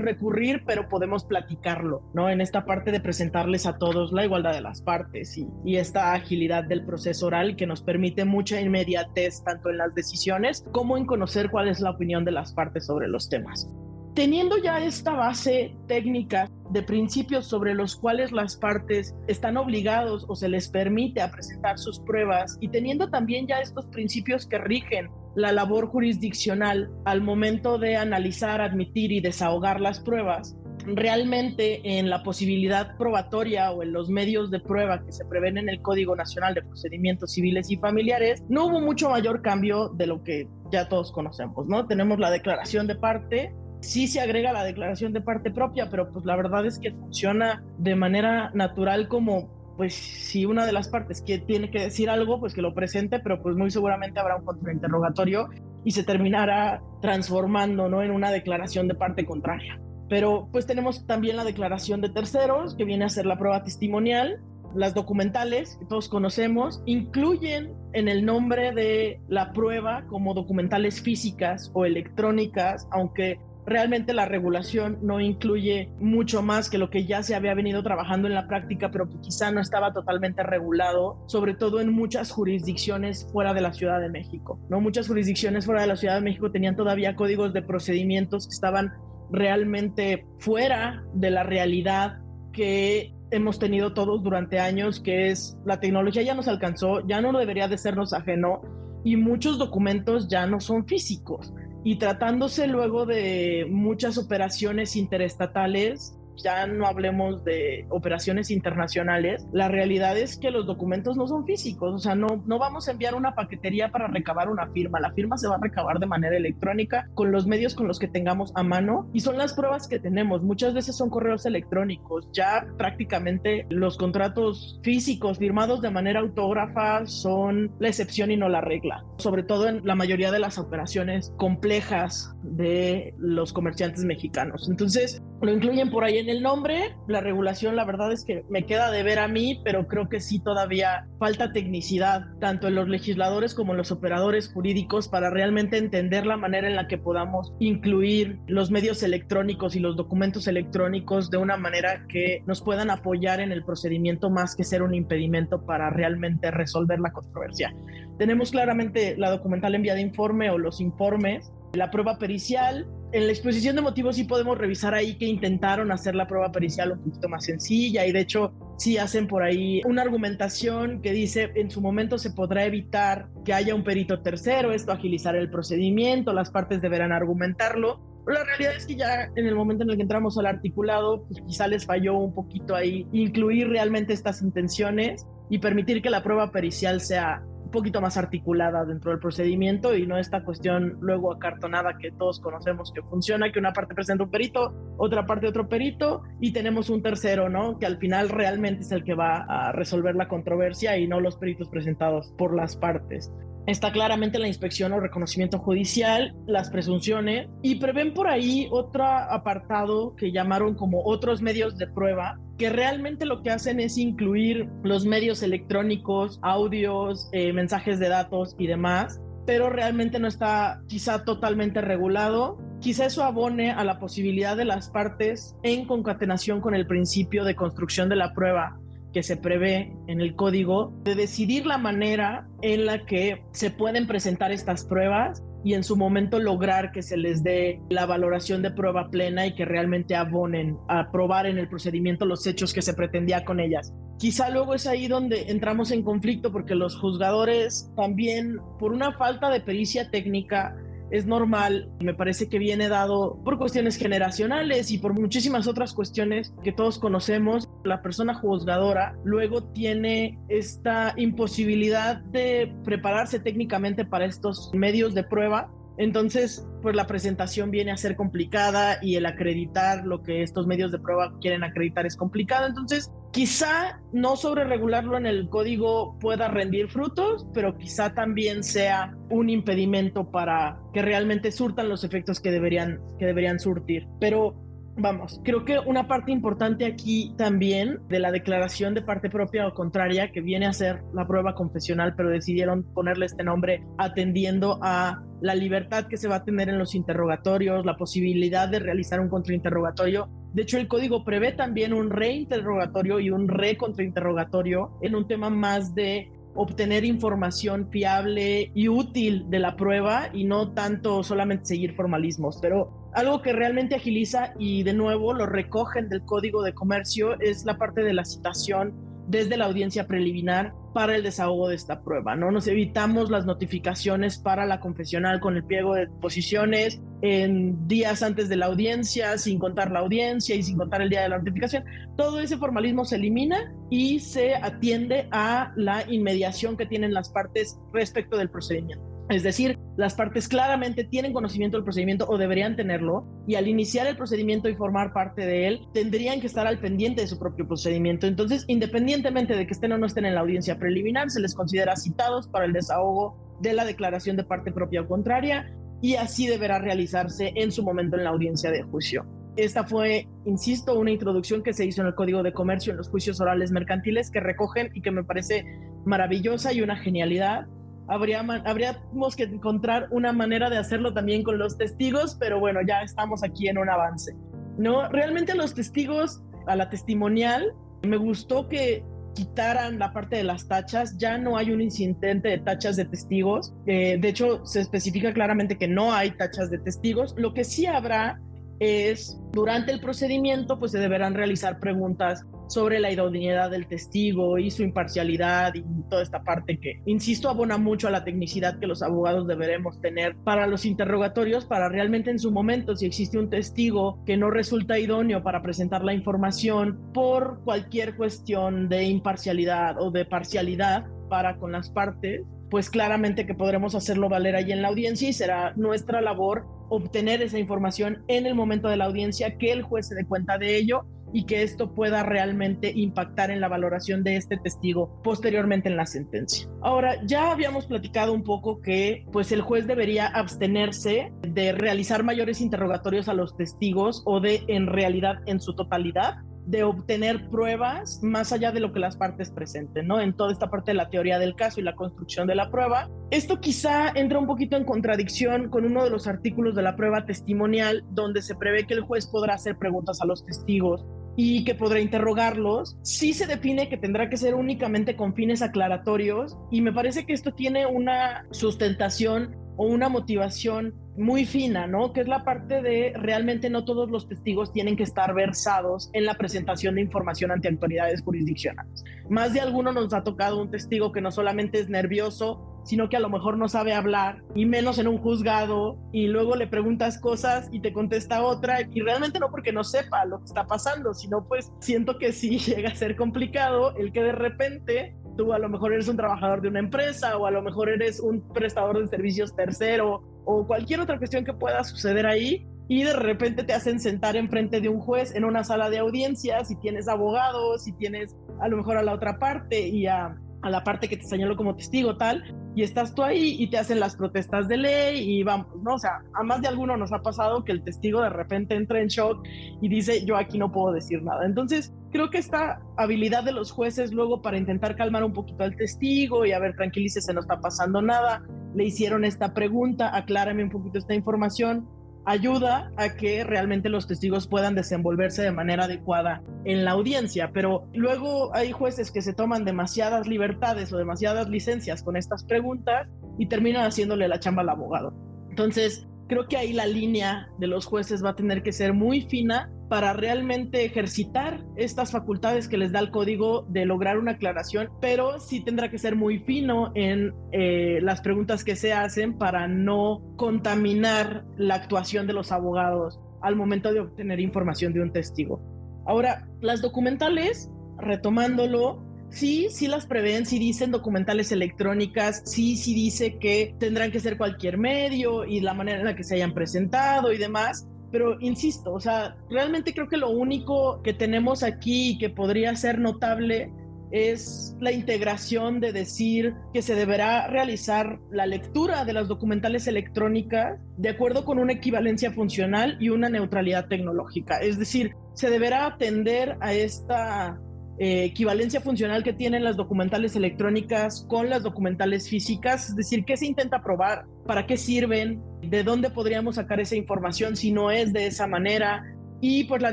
recurrir, 0.00 0.64
pero 0.66 0.88
podemos 0.88 1.24
platicarlo, 1.24 2.02
¿no? 2.14 2.28
En 2.28 2.40
esta 2.40 2.64
parte 2.64 2.90
de 2.92 3.00
presentarles 3.00 3.66
a 3.66 3.78
todos 3.78 4.12
la 4.12 4.24
igualdad 4.24 4.52
de 4.52 4.60
las 4.60 4.82
partes 4.82 5.36
y, 5.38 5.46
y 5.64 5.76
esta 5.76 6.12
agilidad 6.12 6.64
del 6.64 6.84
proceso 6.84 7.26
oral 7.26 7.56
que 7.56 7.66
nos 7.66 7.82
permite 7.82 8.24
mucha 8.24 8.60
inmediatez 8.60 9.42
tanto 9.44 9.70
en 9.70 9.78
las 9.78 9.94
decisiones 9.94 10.64
como 10.72 10.96
en 10.96 11.06
conocer 11.20 11.50
cuál 11.50 11.68
es 11.68 11.80
la 11.80 11.90
opinión 11.90 12.24
de 12.24 12.32
las 12.32 12.54
partes 12.54 12.86
sobre 12.86 13.06
los 13.06 13.28
temas. 13.28 13.68
Teniendo 14.14 14.56
ya 14.56 14.82
esta 14.82 15.12
base 15.12 15.76
técnica 15.86 16.48
de 16.70 16.82
principios 16.82 17.46
sobre 17.46 17.74
los 17.74 17.94
cuales 17.94 18.32
las 18.32 18.56
partes 18.56 19.14
están 19.28 19.58
obligados 19.58 20.24
o 20.28 20.34
se 20.34 20.48
les 20.48 20.68
permite 20.68 21.20
a 21.20 21.30
presentar 21.30 21.78
sus 21.78 22.00
pruebas 22.00 22.56
y 22.62 22.68
teniendo 22.68 23.10
también 23.10 23.46
ya 23.46 23.60
estos 23.60 23.86
principios 23.88 24.46
que 24.46 24.56
rigen 24.56 25.10
la 25.36 25.52
labor 25.52 25.88
jurisdiccional 25.88 26.90
al 27.04 27.20
momento 27.20 27.76
de 27.76 27.96
analizar, 27.96 28.62
admitir 28.62 29.12
y 29.12 29.20
desahogar 29.20 29.78
las 29.78 30.00
pruebas, 30.00 30.56
realmente 30.86 31.98
en 31.98 32.10
la 32.10 32.22
posibilidad 32.22 32.96
probatoria 32.96 33.70
o 33.72 33.82
en 33.82 33.92
los 33.92 34.08
medios 34.08 34.50
de 34.50 34.60
prueba 34.60 35.04
que 35.04 35.12
se 35.12 35.24
prevén 35.24 35.58
en 35.58 35.68
el 35.68 35.80
Código 35.82 36.16
Nacional 36.16 36.54
de 36.54 36.62
Procedimientos 36.62 37.32
Civiles 37.32 37.70
y 37.70 37.76
Familiares, 37.76 38.42
no 38.48 38.66
hubo 38.66 38.80
mucho 38.80 39.10
mayor 39.10 39.42
cambio 39.42 39.88
de 39.88 40.06
lo 40.06 40.22
que 40.22 40.48
ya 40.70 40.88
todos 40.88 41.12
conocemos, 41.12 41.66
¿no? 41.66 41.86
Tenemos 41.86 42.18
la 42.18 42.30
declaración 42.30 42.86
de 42.86 42.94
parte, 42.94 43.54
sí 43.80 44.06
se 44.08 44.20
agrega 44.20 44.52
la 44.52 44.64
declaración 44.64 45.12
de 45.12 45.20
parte 45.20 45.50
propia, 45.50 45.88
pero 45.90 46.10
pues 46.12 46.24
la 46.24 46.36
verdad 46.36 46.66
es 46.66 46.78
que 46.78 46.92
funciona 46.92 47.62
de 47.78 47.96
manera 47.96 48.50
natural 48.54 49.08
como 49.08 49.60
pues 49.76 49.94
si 49.94 50.44
una 50.44 50.66
de 50.66 50.72
las 50.72 50.88
partes 50.88 51.22
que 51.22 51.38
tiene 51.38 51.70
que 51.70 51.80
decir 51.80 52.10
algo, 52.10 52.38
pues 52.38 52.52
que 52.52 52.60
lo 52.60 52.74
presente, 52.74 53.18
pero 53.18 53.40
pues 53.40 53.56
muy 53.56 53.70
seguramente 53.70 54.20
habrá 54.20 54.36
un 54.36 54.44
contrainterrogatorio 54.44 55.48
y 55.84 55.92
se 55.92 56.04
terminará 56.04 56.82
transformando, 57.00 57.88
¿no? 57.88 58.02
En 58.02 58.10
una 58.10 58.30
declaración 58.30 58.88
de 58.88 58.94
parte 58.94 59.24
contraria. 59.24 59.80
Pero 60.10 60.48
pues 60.50 60.66
tenemos 60.66 61.06
también 61.06 61.36
la 61.36 61.44
declaración 61.44 62.00
de 62.02 62.10
terceros, 62.10 62.74
que 62.74 62.84
viene 62.84 63.04
a 63.04 63.08
ser 63.08 63.24
la 63.24 63.38
prueba 63.38 63.62
testimonial. 63.62 64.40
Las 64.74 64.92
documentales, 64.92 65.76
que 65.78 65.86
todos 65.86 66.08
conocemos, 66.08 66.82
incluyen 66.84 67.72
en 67.92 68.08
el 68.08 68.24
nombre 68.24 68.72
de 68.72 69.20
la 69.28 69.52
prueba 69.52 70.04
como 70.08 70.34
documentales 70.34 71.00
físicas 71.00 71.70
o 71.74 71.84
electrónicas, 71.84 72.86
aunque 72.90 73.38
realmente 73.66 74.14
la 74.14 74.26
regulación 74.26 74.98
no 75.02 75.20
incluye 75.20 75.92
mucho 76.00 76.42
más 76.42 76.70
que 76.70 76.78
lo 76.78 76.90
que 76.90 77.06
ya 77.06 77.22
se 77.22 77.34
había 77.34 77.54
venido 77.54 77.82
trabajando 77.82 78.26
en 78.26 78.34
la 78.34 78.48
práctica, 78.48 78.90
pero 78.90 79.08
quizá 79.20 79.52
no 79.52 79.60
estaba 79.60 79.92
totalmente 79.92 80.42
regulado, 80.42 81.22
sobre 81.26 81.54
todo 81.54 81.80
en 81.80 81.92
muchas 81.92 82.32
jurisdicciones 82.32 83.28
fuera 83.32 83.54
de 83.54 83.60
la 83.60 83.72
Ciudad 83.72 84.00
de 84.00 84.08
México. 84.08 84.58
¿no? 84.68 84.80
Muchas 84.80 85.06
jurisdicciones 85.06 85.66
fuera 85.66 85.82
de 85.82 85.88
la 85.88 85.96
Ciudad 85.96 86.16
de 86.16 86.22
México 86.22 86.50
tenían 86.50 86.74
todavía 86.74 87.14
códigos 87.14 87.52
de 87.52 87.62
procedimientos 87.62 88.46
que 88.46 88.54
estaban 88.54 88.92
realmente 89.32 90.26
fuera 90.38 91.04
de 91.14 91.30
la 91.30 91.42
realidad 91.42 92.18
que 92.52 93.14
hemos 93.30 93.58
tenido 93.58 93.94
todos 93.94 94.22
durante 94.22 94.58
años, 94.58 95.00
que 95.00 95.30
es 95.30 95.56
la 95.64 95.80
tecnología 95.80 96.22
ya 96.22 96.34
nos 96.34 96.48
alcanzó, 96.48 97.06
ya 97.06 97.20
no 97.20 97.36
debería 97.38 97.68
de 97.68 97.78
sernos 97.78 98.12
ajeno 98.12 98.62
y 99.04 99.16
muchos 99.16 99.58
documentos 99.58 100.28
ya 100.28 100.46
no 100.46 100.60
son 100.60 100.86
físicos. 100.86 101.52
Y 101.84 101.96
tratándose 101.96 102.66
luego 102.66 103.06
de 103.06 103.66
muchas 103.70 104.18
operaciones 104.18 104.96
interestatales, 104.96 106.18
ya 106.42 106.66
no 106.66 106.86
hablemos 106.86 107.44
de 107.44 107.86
operaciones 107.90 108.50
internacionales, 108.50 109.46
la 109.52 109.68
realidad 109.68 110.16
es 110.16 110.38
que 110.38 110.50
los 110.50 110.66
documentos 110.66 111.16
no 111.16 111.26
son 111.26 111.44
físicos, 111.46 111.94
o 111.94 111.98
sea, 111.98 112.14
no, 112.14 112.42
no 112.46 112.58
vamos 112.58 112.88
a 112.88 112.92
enviar 112.92 113.14
una 113.14 113.34
paquetería 113.34 113.90
para 113.90 114.08
recabar 114.08 114.48
una 114.48 114.68
firma, 114.68 115.00
la 115.00 115.12
firma 115.12 115.36
se 115.36 115.48
va 115.48 115.56
a 115.56 115.60
recabar 115.60 115.98
de 115.98 116.06
manera 116.06 116.36
electrónica 116.36 117.08
con 117.14 117.32
los 117.32 117.46
medios 117.46 117.74
con 117.74 117.88
los 117.88 117.98
que 117.98 118.08
tengamos 118.08 118.52
a 118.54 118.62
mano 118.62 119.08
y 119.12 119.20
son 119.20 119.38
las 119.38 119.54
pruebas 119.54 119.88
que 119.88 119.98
tenemos, 119.98 120.42
muchas 120.42 120.74
veces 120.74 120.96
son 120.96 121.10
correos 121.10 121.46
electrónicos, 121.46 122.28
ya 122.32 122.66
prácticamente 122.76 123.66
los 123.70 123.96
contratos 123.96 124.80
físicos 124.82 125.38
firmados 125.38 125.80
de 125.80 125.90
manera 125.90 126.20
autógrafa 126.20 127.06
son 127.06 127.72
la 127.78 127.88
excepción 127.88 128.30
y 128.30 128.36
no 128.36 128.48
la 128.48 128.60
regla, 128.60 129.04
sobre 129.18 129.42
todo 129.42 129.68
en 129.68 129.84
la 129.84 129.94
mayoría 129.94 130.30
de 130.30 130.38
las 130.38 130.58
operaciones 130.58 131.32
complejas 131.36 132.34
de 132.42 133.14
los 133.18 133.52
comerciantes 133.52 134.04
mexicanos. 134.04 134.68
Entonces, 134.68 135.22
lo 135.42 135.52
incluyen 135.52 135.90
por 135.90 136.04
ahí 136.04 136.18
en 136.18 136.28
el 136.28 136.42
nombre. 136.42 136.94
La 137.08 137.20
regulación, 137.20 137.76
la 137.76 137.84
verdad 137.84 138.12
es 138.12 138.24
que 138.24 138.44
me 138.48 138.66
queda 138.66 138.90
de 138.90 139.02
ver 139.02 139.18
a 139.18 139.28
mí, 139.28 139.60
pero 139.64 139.86
creo 139.86 140.08
que 140.08 140.20
sí 140.20 140.38
todavía 140.38 141.06
falta 141.18 141.52
tecnicidad, 141.52 142.26
tanto 142.40 142.68
en 142.68 142.74
los 142.74 142.88
legisladores 142.88 143.54
como 143.54 143.72
en 143.72 143.78
los 143.78 143.90
operadores 143.90 144.52
jurídicos, 144.52 145.08
para 145.08 145.30
realmente 145.30 145.78
entender 145.78 146.26
la 146.26 146.36
manera 146.36 146.68
en 146.68 146.76
la 146.76 146.88
que 146.88 146.98
podamos 146.98 147.54
incluir 147.58 148.38
los 148.46 148.70
medios 148.70 149.02
electrónicos 149.02 149.76
y 149.76 149.80
los 149.80 149.96
documentos 149.96 150.46
electrónicos 150.46 151.30
de 151.30 151.38
una 151.38 151.56
manera 151.56 152.06
que 152.08 152.42
nos 152.46 152.62
puedan 152.62 152.90
apoyar 152.90 153.40
en 153.40 153.52
el 153.52 153.64
procedimiento 153.64 154.30
más 154.30 154.54
que 154.54 154.64
ser 154.64 154.82
un 154.82 154.94
impedimento 154.94 155.64
para 155.64 155.90
realmente 155.90 156.50
resolver 156.50 157.00
la 157.00 157.12
controversia. 157.12 157.74
Tenemos 158.18 158.50
claramente 158.50 159.16
la 159.16 159.30
documental 159.30 159.74
enviada 159.74 160.00
informe 160.00 160.50
o 160.50 160.58
los 160.58 160.80
informes, 160.80 161.50
la 161.72 161.90
prueba 161.90 162.18
pericial, 162.18 162.86
en 163.12 163.26
la 163.26 163.32
exposición 163.32 163.76
de 163.76 163.82
motivos 163.82 164.16
sí 164.16 164.24
podemos 164.24 164.56
revisar 164.56 164.94
ahí 164.94 165.16
que 165.16 165.26
intentaron 165.26 165.90
hacer 165.90 166.14
la 166.14 166.26
prueba 166.26 166.52
pericial 166.52 166.92
un 166.92 167.02
poquito 167.02 167.28
más 167.28 167.44
sencilla 167.44 168.06
y 168.06 168.12
de 168.12 168.20
hecho 168.20 168.52
sí 168.78 168.98
hacen 168.98 169.26
por 169.26 169.42
ahí 169.42 169.82
una 169.84 170.02
argumentación 170.02 171.02
que 171.02 171.12
dice 171.12 171.50
en 171.56 171.70
su 171.70 171.80
momento 171.80 172.18
se 172.18 172.30
podrá 172.30 172.64
evitar 172.64 173.28
que 173.44 173.52
haya 173.52 173.74
un 173.74 173.84
perito 173.84 174.20
tercero, 174.22 174.72
esto 174.72 174.92
agilizar 174.92 175.34
el 175.34 175.50
procedimiento, 175.50 176.32
las 176.32 176.50
partes 176.50 176.80
deberán 176.80 177.12
argumentarlo. 177.12 178.00
La 178.26 178.44
realidad 178.44 178.76
es 178.76 178.86
que 178.86 178.94
ya 178.94 179.30
en 179.34 179.46
el 179.46 179.56
momento 179.56 179.82
en 179.82 179.90
el 179.90 179.96
que 179.96 180.02
entramos 180.02 180.38
al 180.38 180.46
articulado, 180.46 181.24
pues 181.26 181.42
quizá 181.46 181.66
les 181.66 181.84
falló 181.84 182.14
un 182.14 182.32
poquito 182.32 182.76
ahí 182.76 183.08
incluir 183.12 183.68
realmente 183.68 184.12
estas 184.12 184.40
intenciones 184.42 185.26
y 185.48 185.58
permitir 185.58 186.00
que 186.00 186.10
la 186.10 186.22
prueba 186.22 186.52
pericial 186.52 187.00
sea 187.00 187.42
poquito 187.70 188.00
más 188.00 188.16
articulada 188.16 188.84
dentro 188.84 189.10
del 189.10 189.20
procedimiento 189.20 189.96
y 189.96 190.06
no 190.06 190.18
esta 190.18 190.44
cuestión 190.44 190.98
luego 191.00 191.32
acartonada 191.32 191.96
que 191.98 192.10
todos 192.12 192.40
conocemos 192.40 192.92
que 192.92 193.02
funciona, 193.02 193.50
que 193.52 193.58
una 193.58 193.72
parte 193.72 193.94
presenta 193.94 194.24
un 194.24 194.30
perito, 194.30 194.74
otra 194.96 195.26
parte 195.26 195.46
otro 195.46 195.68
perito 195.68 196.22
y 196.40 196.52
tenemos 196.52 196.90
un 196.90 197.02
tercero, 197.02 197.48
¿no? 197.48 197.78
Que 197.78 197.86
al 197.86 197.98
final 197.98 198.28
realmente 198.28 198.82
es 198.82 198.92
el 198.92 199.04
que 199.04 199.14
va 199.14 199.44
a 199.48 199.72
resolver 199.72 200.14
la 200.14 200.28
controversia 200.28 200.98
y 200.98 201.06
no 201.06 201.20
los 201.20 201.36
peritos 201.36 201.68
presentados 201.68 202.32
por 202.36 202.54
las 202.54 202.76
partes. 202.76 203.32
Está 203.66 203.92
claramente 203.92 204.38
la 204.38 204.48
inspección 204.48 204.92
o 204.92 205.00
reconocimiento 205.00 205.58
judicial, 205.58 206.34
las 206.46 206.70
presunciones 206.70 207.48
y 207.62 207.76
prevén 207.76 208.14
por 208.14 208.26
ahí 208.26 208.68
otro 208.70 209.04
apartado 209.04 210.16
que 210.16 210.32
llamaron 210.32 210.74
como 210.74 211.04
otros 211.04 211.42
medios 211.42 211.76
de 211.76 211.86
prueba, 211.86 212.38
que 212.56 212.70
realmente 212.70 213.26
lo 213.26 213.42
que 213.42 213.50
hacen 213.50 213.78
es 213.78 213.98
incluir 213.98 214.68
los 214.82 215.04
medios 215.04 215.42
electrónicos, 215.42 216.38
audios, 216.42 217.28
eh, 217.32 217.52
mensajes 217.52 217.98
de 217.98 218.08
datos 218.08 218.56
y 218.58 218.66
demás, 218.66 219.20
pero 219.46 219.70
realmente 219.70 220.18
no 220.18 220.28
está 220.28 220.82
quizá 220.86 221.24
totalmente 221.24 221.80
regulado. 221.80 222.58
Quizá 222.80 223.06
eso 223.06 223.24
abone 223.24 223.72
a 223.72 223.84
la 223.84 223.98
posibilidad 223.98 224.56
de 224.56 224.64
las 224.64 224.88
partes 224.90 225.54
en 225.62 225.86
concatenación 225.86 226.60
con 226.60 226.74
el 226.74 226.86
principio 226.86 227.44
de 227.44 227.54
construcción 227.54 228.08
de 228.08 228.16
la 228.16 228.32
prueba 228.32 228.79
que 229.12 229.22
se 229.22 229.36
prevé 229.36 229.92
en 230.06 230.20
el 230.20 230.36
código 230.36 230.92
de 231.02 231.14
decidir 231.14 231.66
la 231.66 231.78
manera 231.78 232.46
en 232.62 232.86
la 232.86 233.04
que 233.06 233.42
se 233.52 233.70
pueden 233.70 234.06
presentar 234.06 234.52
estas 234.52 234.84
pruebas 234.84 235.42
y 235.64 235.74
en 235.74 235.84
su 235.84 235.96
momento 235.96 236.38
lograr 236.38 236.90
que 236.90 237.02
se 237.02 237.16
les 237.16 237.42
dé 237.42 237.80
la 237.90 238.06
valoración 238.06 238.62
de 238.62 238.70
prueba 238.70 239.10
plena 239.10 239.46
y 239.46 239.54
que 239.54 239.64
realmente 239.64 240.16
abonen 240.16 240.76
a 240.88 241.10
probar 241.10 241.46
en 241.46 241.58
el 241.58 241.68
procedimiento 241.68 242.24
los 242.24 242.46
hechos 242.46 242.72
que 242.72 242.82
se 242.82 242.94
pretendía 242.94 243.44
con 243.44 243.60
ellas. 243.60 243.92
Quizá 244.18 244.50
luego 244.50 244.74
es 244.74 244.86
ahí 244.86 245.08
donde 245.08 245.50
entramos 245.50 245.90
en 245.90 246.02
conflicto 246.02 246.52
porque 246.52 246.74
los 246.74 246.96
juzgadores 246.98 247.90
también, 247.96 248.58
por 248.78 248.92
una 248.92 249.12
falta 249.12 249.50
de 249.50 249.60
pericia 249.60 250.10
técnica, 250.10 250.76
es 251.10 251.26
normal, 251.26 251.90
me 252.00 252.14
parece 252.14 252.48
que 252.48 252.58
viene 252.58 252.88
dado 252.88 253.40
por 253.44 253.58
cuestiones 253.58 253.96
generacionales 253.96 254.90
y 254.90 254.98
por 254.98 255.12
muchísimas 255.12 255.66
otras 255.66 255.92
cuestiones 255.92 256.52
que 256.62 256.72
todos 256.72 256.98
conocemos. 256.98 257.68
La 257.84 258.02
persona 258.02 258.34
juzgadora 258.34 259.16
luego 259.24 259.64
tiene 259.64 260.38
esta 260.48 261.14
imposibilidad 261.16 262.16
de 262.16 262.74
prepararse 262.84 263.40
técnicamente 263.40 264.04
para 264.04 264.26
estos 264.26 264.70
medios 264.74 265.14
de 265.14 265.24
prueba 265.24 265.70
entonces, 266.00 266.66
pues 266.80 266.96
la 266.96 267.06
presentación 267.06 267.70
viene 267.70 267.90
a 267.90 267.96
ser 267.98 268.16
complicada 268.16 268.96
y 269.02 269.16
el 269.16 269.26
acreditar 269.26 270.06
lo 270.06 270.22
que 270.22 270.42
estos 270.42 270.66
medios 270.66 270.92
de 270.92 270.98
prueba 270.98 271.34
quieren 271.42 271.62
acreditar 271.62 272.06
es 272.06 272.16
complicado. 272.16 272.66
Entonces, 272.66 273.10
quizá 273.32 274.00
no 274.12 274.36
sobre 274.36 274.64
regularlo 274.64 275.16
en 275.16 275.26
el 275.26 275.48
código 275.48 276.18
pueda 276.18 276.48
rendir 276.48 276.88
frutos, 276.88 277.46
pero 277.54 277.76
quizá 277.76 278.12
también 278.14 278.64
sea 278.64 279.16
un 279.30 279.50
impedimento 279.50 280.30
para 280.30 280.78
que 280.92 281.02
realmente 281.02 281.52
surtan 281.52 281.88
los 281.88 282.04
efectos 282.04 282.40
que 282.40 282.50
deberían, 282.50 283.00
que 283.18 283.26
deberían 283.26 283.60
surtir. 283.60 284.06
Pero 284.18 284.54
vamos, 284.96 285.40
creo 285.44 285.64
que 285.64 285.78
una 285.78 286.08
parte 286.08 286.32
importante 286.32 286.84
aquí 286.84 287.34
también 287.36 288.00
de 288.08 288.18
la 288.18 288.32
declaración 288.32 288.94
de 288.94 289.02
parte 289.02 289.30
propia 289.30 289.66
o 289.66 289.74
contraria, 289.74 290.30
que 290.32 290.40
viene 290.40 290.66
a 290.66 290.72
ser 290.72 291.02
la 291.14 291.26
prueba 291.26 291.54
confesional, 291.54 292.14
pero 292.16 292.30
decidieron 292.30 292.84
ponerle 292.92 293.26
este 293.26 293.44
nombre 293.44 293.84
atendiendo 293.98 294.78
a 294.82 295.22
la 295.40 295.54
libertad 295.54 296.06
que 296.06 296.16
se 296.16 296.28
va 296.28 296.36
a 296.36 296.44
tener 296.44 296.68
en 296.68 296.78
los 296.78 296.94
interrogatorios, 296.94 297.86
la 297.86 297.96
posibilidad 297.96 298.68
de 298.68 298.80
realizar 298.80 299.20
un 299.20 299.28
contrainterrogatorio. 299.28 300.28
De 300.52 300.62
hecho, 300.62 300.78
el 300.78 300.88
código 300.88 301.24
prevé 301.24 301.52
también 301.52 301.92
un 301.92 302.10
reinterrogatorio 302.10 303.20
y 303.20 303.30
un 303.30 303.48
recontrainterrogatorio 303.48 304.92
en 305.00 305.14
un 305.14 305.28
tema 305.28 305.48
más 305.48 305.94
de 305.94 306.32
obtener 306.54 307.04
información 307.04 307.88
fiable 307.90 308.72
y 308.74 308.88
útil 308.88 309.48
de 309.48 309.60
la 309.60 309.76
prueba 309.76 310.30
y 310.32 310.44
no 310.44 310.72
tanto 310.72 311.22
solamente 311.22 311.66
seguir 311.66 311.94
formalismos. 311.94 312.58
Pero 312.60 313.10
algo 313.14 313.42
que 313.42 313.52
realmente 313.52 313.94
agiliza 313.94 314.54
y 314.58 314.82
de 314.82 314.92
nuevo 314.92 315.32
lo 315.32 315.46
recogen 315.46 316.08
del 316.08 316.24
Código 316.24 316.62
de 316.62 316.74
Comercio 316.74 317.38
es 317.40 317.64
la 317.64 317.78
parte 317.78 318.02
de 318.02 318.14
la 318.14 318.24
citación 318.24 319.09
desde 319.30 319.56
la 319.56 319.66
audiencia 319.66 320.06
preliminar 320.06 320.74
para 320.92 321.14
el 321.14 321.22
desahogo 321.22 321.68
de 321.68 321.76
esta 321.76 322.02
prueba, 322.02 322.34
¿no? 322.34 322.50
Nos 322.50 322.66
evitamos 322.66 323.30
las 323.30 323.46
notificaciones 323.46 324.38
para 324.38 324.66
la 324.66 324.80
confesional 324.80 325.38
con 325.38 325.56
el 325.56 325.64
pliego 325.64 325.94
de 325.94 326.08
posiciones 326.08 327.00
en 327.22 327.86
días 327.86 328.24
antes 328.24 328.48
de 328.48 328.56
la 328.56 328.66
audiencia, 328.66 329.38
sin 329.38 329.60
contar 329.60 329.92
la 329.92 330.00
audiencia 330.00 330.56
y 330.56 330.62
sin 330.64 330.76
contar 330.76 331.02
el 331.02 331.10
día 331.10 331.22
de 331.22 331.28
la 331.28 331.38
notificación. 331.38 331.84
Todo 332.16 332.40
ese 332.40 332.56
formalismo 332.56 333.04
se 333.04 333.16
elimina 333.16 333.72
y 333.88 334.18
se 334.18 334.56
atiende 334.56 335.28
a 335.30 335.72
la 335.76 336.10
inmediación 336.10 336.76
que 336.76 336.86
tienen 336.86 337.14
las 337.14 337.30
partes 337.30 337.78
respecto 337.92 338.36
del 338.36 338.50
procedimiento. 338.50 339.09
Es 339.30 339.44
decir, 339.44 339.78
las 339.96 340.14
partes 340.14 340.48
claramente 340.48 341.04
tienen 341.04 341.32
conocimiento 341.32 341.76
del 341.76 341.84
procedimiento 341.84 342.26
o 342.28 342.36
deberían 342.36 342.74
tenerlo 342.74 343.24
y 343.46 343.54
al 343.54 343.68
iniciar 343.68 344.08
el 344.08 344.16
procedimiento 344.16 344.68
y 344.68 344.74
formar 344.74 345.12
parte 345.12 345.46
de 345.46 345.68
él, 345.68 345.80
tendrían 345.94 346.40
que 346.40 346.48
estar 346.48 346.66
al 346.66 346.80
pendiente 346.80 347.20
de 347.20 347.28
su 347.28 347.38
propio 347.38 347.66
procedimiento. 347.68 348.26
Entonces, 348.26 348.64
independientemente 348.66 349.54
de 349.54 349.68
que 349.68 349.72
estén 349.72 349.92
o 349.92 349.98
no 349.98 350.06
estén 350.06 350.24
en 350.24 350.34
la 350.34 350.40
audiencia 350.40 350.80
preliminar, 350.80 351.30
se 351.30 351.40
les 351.40 351.54
considera 351.54 351.94
citados 351.94 352.48
para 352.48 352.64
el 352.64 352.72
desahogo 352.72 353.58
de 353.60 353.72
la 353.72 353.84
declaración 353.84 354.36
de 354.36 354.42
parte 354.42 354.72
propia 354.72 355.02
o 355.02 355.06
contraria 355.06 355.72
y 356.02 356.16
así 356.16 356.48
deberá 356.48 356.80
realizarse 356.80 357.52
en 357.54 357.70
su 357.70 357.84
momento 357.84 358.16
en 358.16 358.24
la 358.24 358.30
audiencia 358.30 358.72
de 358.72 358.82
juicio. 358.82 359.24
Esta 359.54 359.84
fue, 359.84 360.26
insisto, 360.44 360.98
una 360.98 361.12
introducción 361.12 361.62
que 361.62 361.72
se 361.72 361.84
hizo 361.84 362.00
en 362.00 362.08
el 362.08 362.14
Código 362.16 362.42
de 362.42 362.52
Comercio 362.52 362.92
en 362.92 362.96
los 362.96 363.10
juicios 363.10 363.40
orales 363.40 363.70
mercantiles 363.70 364.30
que 364.30 364.40
recogen 364.40 364.90
y 364.94 365.02
que 365.02 365.10
me 365.12 365.22
parece 365.22 365.64
maravillosa 366.04 366.72
y 366.72 366.80
una 366.80 366.96
genialidad 366.96 367.66
habría 368.10 368.40
habríamos 368.40 369.36
que 369.36 369.44
encontrar 369.44 370.08
una 370.10 370.32
manera 370.32 370.68
de 370.68 370.76
hacerlo 370.76 371.14
también 371.14 371.42
con 371.42 371.58
los 371.58 371.78
testigos, 371.78 372.36
pero 372.38 372.58
bueno, 372.58 372.80
ya 372.86 373.02
estamos 373.02 373.42
aquí 373.42 373.68
en 373.68 373.78
un 373.78 373.88
avance. 373.88 374.34
No, 374.76 375.08
realmente 375.08 375.54
los 375.54 375.74
testigos 375.74 376.42
a 376.66 376.74
la 376.76 376.90
testimonial 376.90 377.72
me 378.02 378.16
gustó 378.16 378.68
que 378.68 379.04
quitaran 379.34 379.98
la 379.98 380.12
parte 380.12 380.36
de 380.36 380.44
las 380.44 380.66
tachas, 380.66 381.16
ya 381.18 381.38
no 381.38 381.56
hay 381.56 381.70
un 381.70 381.80
incidente 381.80 382.48
de 382.48 382.58
tachas 382.58 382.96
de 382.96 383.04
testigos, 383.04 383.72
eh, 383.86 384.18
de 384.20 384.28
hecho 384.28 384.66
se 384.66 384.80
especifica 384.80 385.32
claramente 385.32 385.78
que 385.78 385.86
no 385.86 386.12
hay 386.12 386.32
tachas 386.32 386.68
de 386.70 386.78
testigos, 386.78 387.34
lo 387.38 387.54
que 387.54 387.62
sí 387.62 387.86
habrá 387.86 388.40
es 388.80 389.38
durante 389.52 389.92
el 389.92 390.00
procedimiento 390.00 390.78
pues 390.78 390.92
se 390.92 390.98
deberán 390.98 391.34
realizar 391.34 391.78
preguntas 391.78 392.44
sobre 392.70 393.00
la 393.00 393.10
idoneidad 393.10 393.70
del 393.70 393.86
testigo 393.86 394.58
y 394.58 394.70
su 394.70 394.82
imparcialidad 394.82 395.74
y 395.74 395.82
toda 396.08 396.22
esta 396.22 396.42
parte 396.42 396.78
que, 396.78 397.00
insisto, 397.06 397.48
abona 397.48 397.78
mucho 397.78 398.08
a 398.08 398.10
la 398.10 398.24
tecnicidad 398.24 398.78
que 398.78 398.86
los 398.86 399.02
abogados 399.02 399.46
deberemos 399.46 400.00
tener 400.00 400.36
para 400.44 400.66
los 400.66 400.84
interrogatorios, 400.84 401.64
para 401.64 401.88
realmente 401.88 402.30
en 402.30 402.38
su 402.38 402.52
momento, 402.52 402.94
si 402.94 403.06
existe 403.06 403.38
un 403.38 403.50
testigo 403.50 404.22
que 404.24 404.36
no 404.36 404.50
resulta 404.50 404.98
idóneo 404.98 405.42
para 405.42 405.62
presentar 405.62 406.04
la 406.04 406.14
información 406.14 406.98
por 407.12 407.60
cualquier 407.64 408.16
cuestión 408.16 408.88
de 408.88 409.04
imparcialidad 409.04 410.00
o 410.00 410.10
de 410.10 410.24
parcialidad 410.24 411.06
para 411.28 411.56
con 411.56 411.72
las 411.72 411.90
partes, 411.90 412.42
pues 412.70 412.88
claramente 412.88 413.46
que 413.46 413.54
podremos 413.54 413.94
hacerlo 413.96 414.28
valer 414.28 414.54
ahí 414.54 414.70
en 414.70 414.82
la 414.82 414.88
audiencia 414.88 415.28
y 415.28 415.32
será 415.32 415.72
nuestra 415.74 416.20
labor 416.20 416.64
obtener 416.88 417.42
esa 417.42 417.58
información 417.58 418.22
en 418.28 418.46
el 418.46 418.54
momento 418.54 418.88
de 418.88 418.96
la 418.96 419.06
audiencia, 419.06 419.56
que 419.58 419.72
el 419.72 419.82
juez 419.82 420.08
se 420.08 420.14
dé 420.14 420.24
cuenta 420.24 420.58
de 420.58 420.76
ello 420.76 421.06
y 421.32 421.44
que 421.44 421.62
esto 421.62 421.94
pueda 421.94 422.22
realmente 422.22 422.92
impactar 422.94 423.50
en 423.50 423.60
la 423.60 423.68
valoración 423.68 424.22
de 424.22 424.36
este 424.36 424.56
testigo 424.56 425.20
posteriormente 425.22 425.88
en 425.88 425.96
la 425.96 426.06
sentencia. 426.06 426.68
Ahora, 426.82 427.16
ya 427.24 427.52
habíamos 427.52 427.86
platicado 427.86 428.32
un 428.32 428.42
poco 428.42 428.80
que 428.80 429.26
pues 429.32 429.52
el 429.52 429.62
juez 429.62 429.86
debería 429.86 430.26
abstenerse 430.26 431.32
de 431.42 431.72
realizar 431.72 432.22
mayores 432.22 432.60
interrogatorios 432.60 433.28
a 433.28 433.34
los 433.34 433.56
testigos 433.56 434.22
o 434.26 434.40
de 434.40 434.62
en 434.68 434.86
realidad 434.86 435.36
en 435.46 435.60
su 435.60 435.74
totalidad 435.74 436.38
de 436.66 436.84
obtener 436.84 437.48
pruebas 437.48 438.20
más 438.22 438.52
allá 438.52 438.70
de 438.70 438.80
lo 438.80 438.92
que 438.92 439.00
las 439.00 439.16
partes 439.16 439.50
presenten, 439.50 440.06
¿no? 440.06 440.20
En 440.20 440.34
toda 440.34 440.52
esta 440.52 440.70
parte 440.70 440.92
de 440.92 440.96
la 440.96 441.10
teoría 441.10 441.38
del 441.38 441.56
caso 441.56 441.80
y 441.80 441.82
la 441.82 441.96
construcción 441.96 442.46
de 442.46 442.54
la 442.54 442.70
prueba. 442.70 443.08
Esto 443.30 443.60
quizá 443.60 444.10
entra 444.14 444.38
un 444.38 444.46
poquito 444.46 444.76
en 444.76 444.84
contradicción 444.84 445.68
con 445.68 445.84
uno 445.84 446.04
de 446.04 446.10
los 446.10 446.26
artículos 446.26 446.74
de 446.76 446.82
la 446.82 446.96
prueba 446.96 447.26
testimonial 447.26 448.04
donde 448.10 448.42
se 448.42 448.54
prevé 448.54 448.86
que 448.86 448.94
el 448.94 449.00
juez 449.00 449.26
podrá 449.26 449.54
hacer 449.54 449.76
preguntas 449.78 450.20
a 450.20 450.26
los 450.26 450.44
testigos 450.44 451.04
y 451.36 451.64
que 451.64 451.74
podrá 451.74 452.00
interrogarlos, 452.00 452.98
sí 453.02 453.32
se 453.32 453.46
define 453.46 453.88
que 453.88 453.96
tendrá 453.96 454.28
que 454.28 454.36
ser 454.36 454.54
únicamente 454.54 455.16
con 455.16 455.34
fines 455.34 455.62
aclaratorios 455.62 456.56
y 456.70 456.80
me 456.80 456.92
parece 456.92 457.24
que 457.24 457.32
esto 457.32 457.52
tiene 457.52 457.86
una 457.86 458.44
sustentación 458.50 459.56
o 459.76 459.86
una 459.86 460.08
motivación 460.08 460.94
muy 461.16 461.44
fina, 461.44 461.86
¿no? 461.86 462.12
Que 462.12 462.20
es 462.20 462.28
la 462.28 462.44
parte 462.44 462.82
de 462.82 463.12
realmente 463.14 463.70
no 463.70 463.84
todos 463.84 464.10
los 464.10 464.28
testigos 464.28 464.72
tienen 464.72 464.96
que 464.96 465.02
estar 465.02 465.34
versados 465.34 466.10
en 466.12 466.26
la 466.26 466.34
presentación 466.34 466.96
de 466.96 467.02
información 467.02 467.50
ante 467.50 467.68
autoridades 467.68 468.22
jurisdiccionales. 468.22 469.04
Más 469.28 469.52
de 469.54 469.60
alguno 469.60 469.92
nos 469.92 470.12
ha 470.12 470.22
tocado 470.22 470.60
un 470.60 470.70
testigo 470.70 471.12
que 471.12 471.20
no 471.20 471.30
solamente 471.30 471.80
es 471.80 471.88
nervioso, 471.88 472.69
sino 472.84 473.08
que 473.08 473.16
a 473.16 473.20
lo 473.20 473.28
mejor 473.28 473.56
no 473.58 473.68
sabe 473.68 473.94
hablar, 473.94 474.42
y 474.54 474.66
menos 474.66 474.98
en 474.98 475.08
un 475.08 475.18
juzgado, 475.18 475.98
y 476.12 476.26
luego 476.26 476.56
le 476.56 476.66
preguntas 476.66 477.18
cosas 477.18 477.68
y 477.72 477.80
te 477.80 477.92
contesta 477.92 478.42
otra, 478.42 478.82
y 478.82 479.00
realmente 479.00 479.38
no 479.38 479.50
porque 479.50 479.72
no 479.72 479.84
sepa 479.84 480.24
lo 480.24 480.38
que 480.38 480.46
está 480.46 480.66
pasando, 480.66 481.14
sino 481.14 481.46
pues 481.46 481.72
siento 481.80 482.18
que 482.18 482.32
sí 482.32 482.58
llega 482.58 482.90
a 482.90 482.94
ser 482.94 483.16
complicado 483.16 483.94
el 483.96 484.12
que 484.12 484.22
de 484.22 484.32
repente 484.32 485.14
tú 485.36 485.52
a 485.52 485.58
lo 485.58 485.68
mejor 485.68 485.92
eres 485.92 486.08
un 486.08 486.16
trabajador 486.16 486.60
de 486.60 486.68
una 486.68 486.80
empresa 486.80 487.36
o 487.36 487.46
a 487.46 487.50
lo 487.50 487.62
mejor 487.62 487.88
eres 487.88 488.20
un 488.20 488.40
prestador 488.52 489.00
de 489.00 489.08
servicios 489.08 489.54
tercero 489.54 490.22
o 490.44 490.66
cualquier 490.66 491.00
otra 491.00 491.18
cuestión 491.18 491.44
que 491.44 491.52
pueda 491.52 491.82
suceder 491.84 492.26
ahí 492.26 492.66
y 492.88 493.04
de 493.04 493.12
repente 493.12 493.62
te 493.62 493.72
hacen 493.72 494.00
sentar 494.00 494.36
enfrente 494.36 494.80
de 494.80 494.88
un 494.88 495.00
juez 495.00 495.34
en 495.36 495.44
una 495.44 495.62
sala 495.62 495.90
de 495.90 495.98
audiencias 495.98 496.70
y 496.72 496.76
tienes 496.76 497.06
abogados 497.06 497.86
y 497.86 497.92
tienes 497.92 498.36
a 498.60 498.68
lo 498.68 498.76
mejor 498.76 498.96
a 498.96 499.02
la 499.02 499.14
otra 499.14 499.38
parte 499.38 499.88
y 499.88 500.08
a 500.08 500.36
a 500.62 500.70
la 500.70 500.84
parte 500.84 501.08
que 501.08 501.16
te 501.16 501.24
señaló 501.24 501.56
como 501.56 501.74
testigo 501.74 502.16
tal, 502.16 502.44
y 502.74 502.82
estás 502.82 503.14
tú 503.14 503.22
ahí 503.22 503.56
y 503.58 503.68
te 503.68 503.78
hacen 503.78 503.98
las 503.98 504.16
protestas 504.16 504.68
de 504.68 504.76
ley 504.76 505.38
y 505.38 505.42
vamos, 505.42 505.66
¿no? 505.82 505.94
O 505.94 505.98
sea, 505.98 506.22
a 506.34 506.42
más 506.42 506.62
de 506.62 506.68
alguno 506.68 506.96
nos 506.96 507.12
ha 507.12 507.20
pasado 507.20 507.64
que 507.64 507.72
el 507.72 507.82
testigo 507.82 508.22
de 508.22 508.30
repente 508.30 508.74
entra 508.74 509.00
en 509.00 509.08
shock 509.08 509.44
y 509.80 509.88
dice, 509.88 510.24
yo 510.24 510.36
aquí 510.36 510.58
no 510.58 510.70
puedo 510.70 510.92
decir 510.92 511.22
nada. 511.22 511.46
Entonces, 511.46 511.92
creo 512.12 512.30
que 512.30 512.38
esta 512.38 512.80
habilidad 512.96 513.44
de 513.44 513.52
los 513.52 513.72
jueces 513.72 514.12
luego 514.12 514.42
para 514.42 514.58
intentar 514.58 514.96
calmar 514.96 515.24
un 515.24 515.32
poquito 515.32 515.64
al 515.64 515.76
testigo 515.76 516.46
y 516.46 516.52
a 516.52 516.58
ver, 516.58 516.76
tranquilícese, 516.76 517.34
no 517.34 517.40
está 517.40 517.60
pasando 517.60 518.02
nada, 518.02 518.42
le 518.74 518.84
hicieron 518.84 519.24
esta 519.24 519.52
pregunta, 519.52 520.14
aclárame 520.16 520.62
un 520.62 520.70
poquito 520.70 520.98
esta 520.98 521.14
información, 521.14 521.88
ayuda 522.30 522.92
a 522.96 523.16
que 523.16 523.42
realmente 523.42 523.88
los 523.88 524.06
testigos 524.06 524.46
puedan 524.46 524.76
desenvolverse 524.76 525.42
de 525.42 525.50
manera 525.50 525.84
adecuada 525.84 526.42
en 526.64 526.84
la 526.84 526.92
audiencia, 526.92 527.50
pero 527.52 527.88
luego 527.92 528.54
hay 528.54 528.70
jueces 528.70 529.10
que 529.10 529.20
se 529.20 529.32
toman 529.32 529.64
demasiadas 529.64 530.28
libertades 530.28 530.92
o 530.92 530.98
demasiadas 530.98 531.48
licencias 531.48 532.04
con 532.04 532.16
estas 532.16 532.44
preguntas 532.44 533.08
y 533.36 533.46
terminan 533.46 533.84
haciéndole 533.84 534.28
la 534.28 534.38
chamba 534.38 534.62
al 534.62 534.68
abogado. 534.68 535.12
Entonces, 535.48 536.06
creo 536.28 536.46
que 536.46 536.56
ahí 536.56 536.72
la 536.72 536.86
línea 536.86 537.48
de 537.58 537.66
los 537.66 537.86
jueces 537.86 538.24
va 538.24 538.30
a 538.30 538.36
tener 538.36 538.62
que 538.62 538.72
ser 538.72 538.94
muy 538.94 539.22
fina 539.22 539.68
para 539.90 540.12
realmente 540.12 540.84
ejercitar 540.84 541.64
estas 541.74 542.12
facultades 542.12 542.68
que 542.68 542.78
les 542.78 542.92
da 542.92 543.00
el 543.00 543.10
código 543.10 543.66
de 543.68 543.84
lograr 543.86 544.18
una 544.18 544.32
aclaración, 544.32 544.88
pero 545.00 545.40
sí 545.40 545.64
tendrá 545.64 545.90
que 545.90 545.98
ser 545.98 546.14
muy 546.14 546.38
fino 546.38 546.92
en 546.94 547.34
eh, 547.50 547.98
las 548.00 548.20
preguntas 548.20 548.62
que 548.62 548.76
se 548.76 548.92
hacen 548.92 549.36
para 549.36 549.66
no 549.66 550.22
contaminar 550.36 551.44
la 551.56 551.74
actuación 551.74 552.28
de 552.28 552.34
los 552.34 552.52
abogados 552.52 553.18
al 553.42 553.56
momento 553.56 553.92
de 553.92 553.98
obtener 553.98 554.38
información 554.38 554.92
de 554.92 555.02
un 555.02 555.12
testigo. 555.12 555.60
Ahora, 556.06 556.46
las 556.60 556.82
documentales, 556.82 557.68
retomándolo, 557.98 559.02
sí, 559.30 559.70
sí 559.70 559.88
las 559.88 560.06
prevén, 560.06 560.46
sí 560.46 560.60
dicen 560.60 560.92
documentales 560.92 561.50
electrónicas, 561.50 562.42
sí, 562.44 562.76
sí 562.76 562.94
dice 562.94 563.38
que 563.40 563.74
tendrán 563.80 564.12
que 564.12 564.20
ser 564.20 564.38
cualquier 564.38 564.78
medio 564.78 565.44
y 565.44 565.60
la 565.60 565.74
manera 565.74 565.98
en 565.98 566.04
la 566.04 566.14
que 566.14 566.22
se 566.22 566.36
hayan 566.36 566.54
presentado 566.54 567.32
y 567.32 567.38
demás, 567.38 567.88
pero 568.10 568.40
insisto, 568.40 568.92
o 568.92 569.00
sea, 569.00 569.36
realmente 569.48 569.94
creo 569.94 570.08
que 570.08 570.16
lo 570.16 570.30
único 570.30 571.02
que 571.02 571.14
tenemos 571.14 571.62
aquí 571.62 572.10
y 572.10 572.18
que 572.18 572.30
podría 572.30 572.74
ser 572.76 572.98
notable 572.98 573.72
es 574.10 574.76
la 574.80 574.90
integración 574.90 575.80
de 575.80 575.92
decir 575.92 576.54
que 576.74 576.82
se 576.82 576.94
deberá 576.94 577.46
realizar 577.46 578.18
la 578.30 578.46
lectura 578.46 579.04
de 579.04 579.12
las 579.12 579.28
documentales 579.28 579.86
electrónicas 579.86 580.80
de 580.96 581.10
acuerdo 581.10 581.44
con 581.44 581.58
una 581.58 581.74
equivalencia 581.74 582.32
funcional 582.32 582.96
y 583.00 583.10
una 583.10 583.28
neutralidad 583.28 583.86
tecnológica. 583.86 584.58
Es 584.58 584.78
decir, 584.78 585.14
se 585.34 585.48
deberá 585.48 585.86
atender 585.86 586.56
a 586.60 586.72
esta 586.74 587.60
eh, 588.02 588.24
equivalencia 588.24 588.80
funcional 588.80 589.22
que 589.22 589.34
tienen 589.34 589.62
las 589.62 589.76
documentales 589.76 590.34
electrónicas 590.34 591.26
con 591.28 591.50
las 591.50 591.62
documentales 591.62 592.30
físicas, 592.30 592.88
es 592.88 592.96
decir, 592.96 593.26
qué 593.26 593.36
se 593.36 593.44
intenta 593.44 593.82
probar, 593.82 594.24
para 594.46 594.66
qué 594.66 594.78
sirven, 594.78 595.42
de 595.60 595.84
dónde 595.84 596.08
podríamos 596.08 596.54
sacar 596.54 596.80
esa 596.80 596.96
información 596.96 597.56
si 597.56 597.72
no 597.72 597.90
es 597.90 598.14
de 598.14 598.26
esa 598.26 598.46
manera. 598.46 599.04
Y 599.42 599.64
pues 599.64 599.82
la 599.82 599.92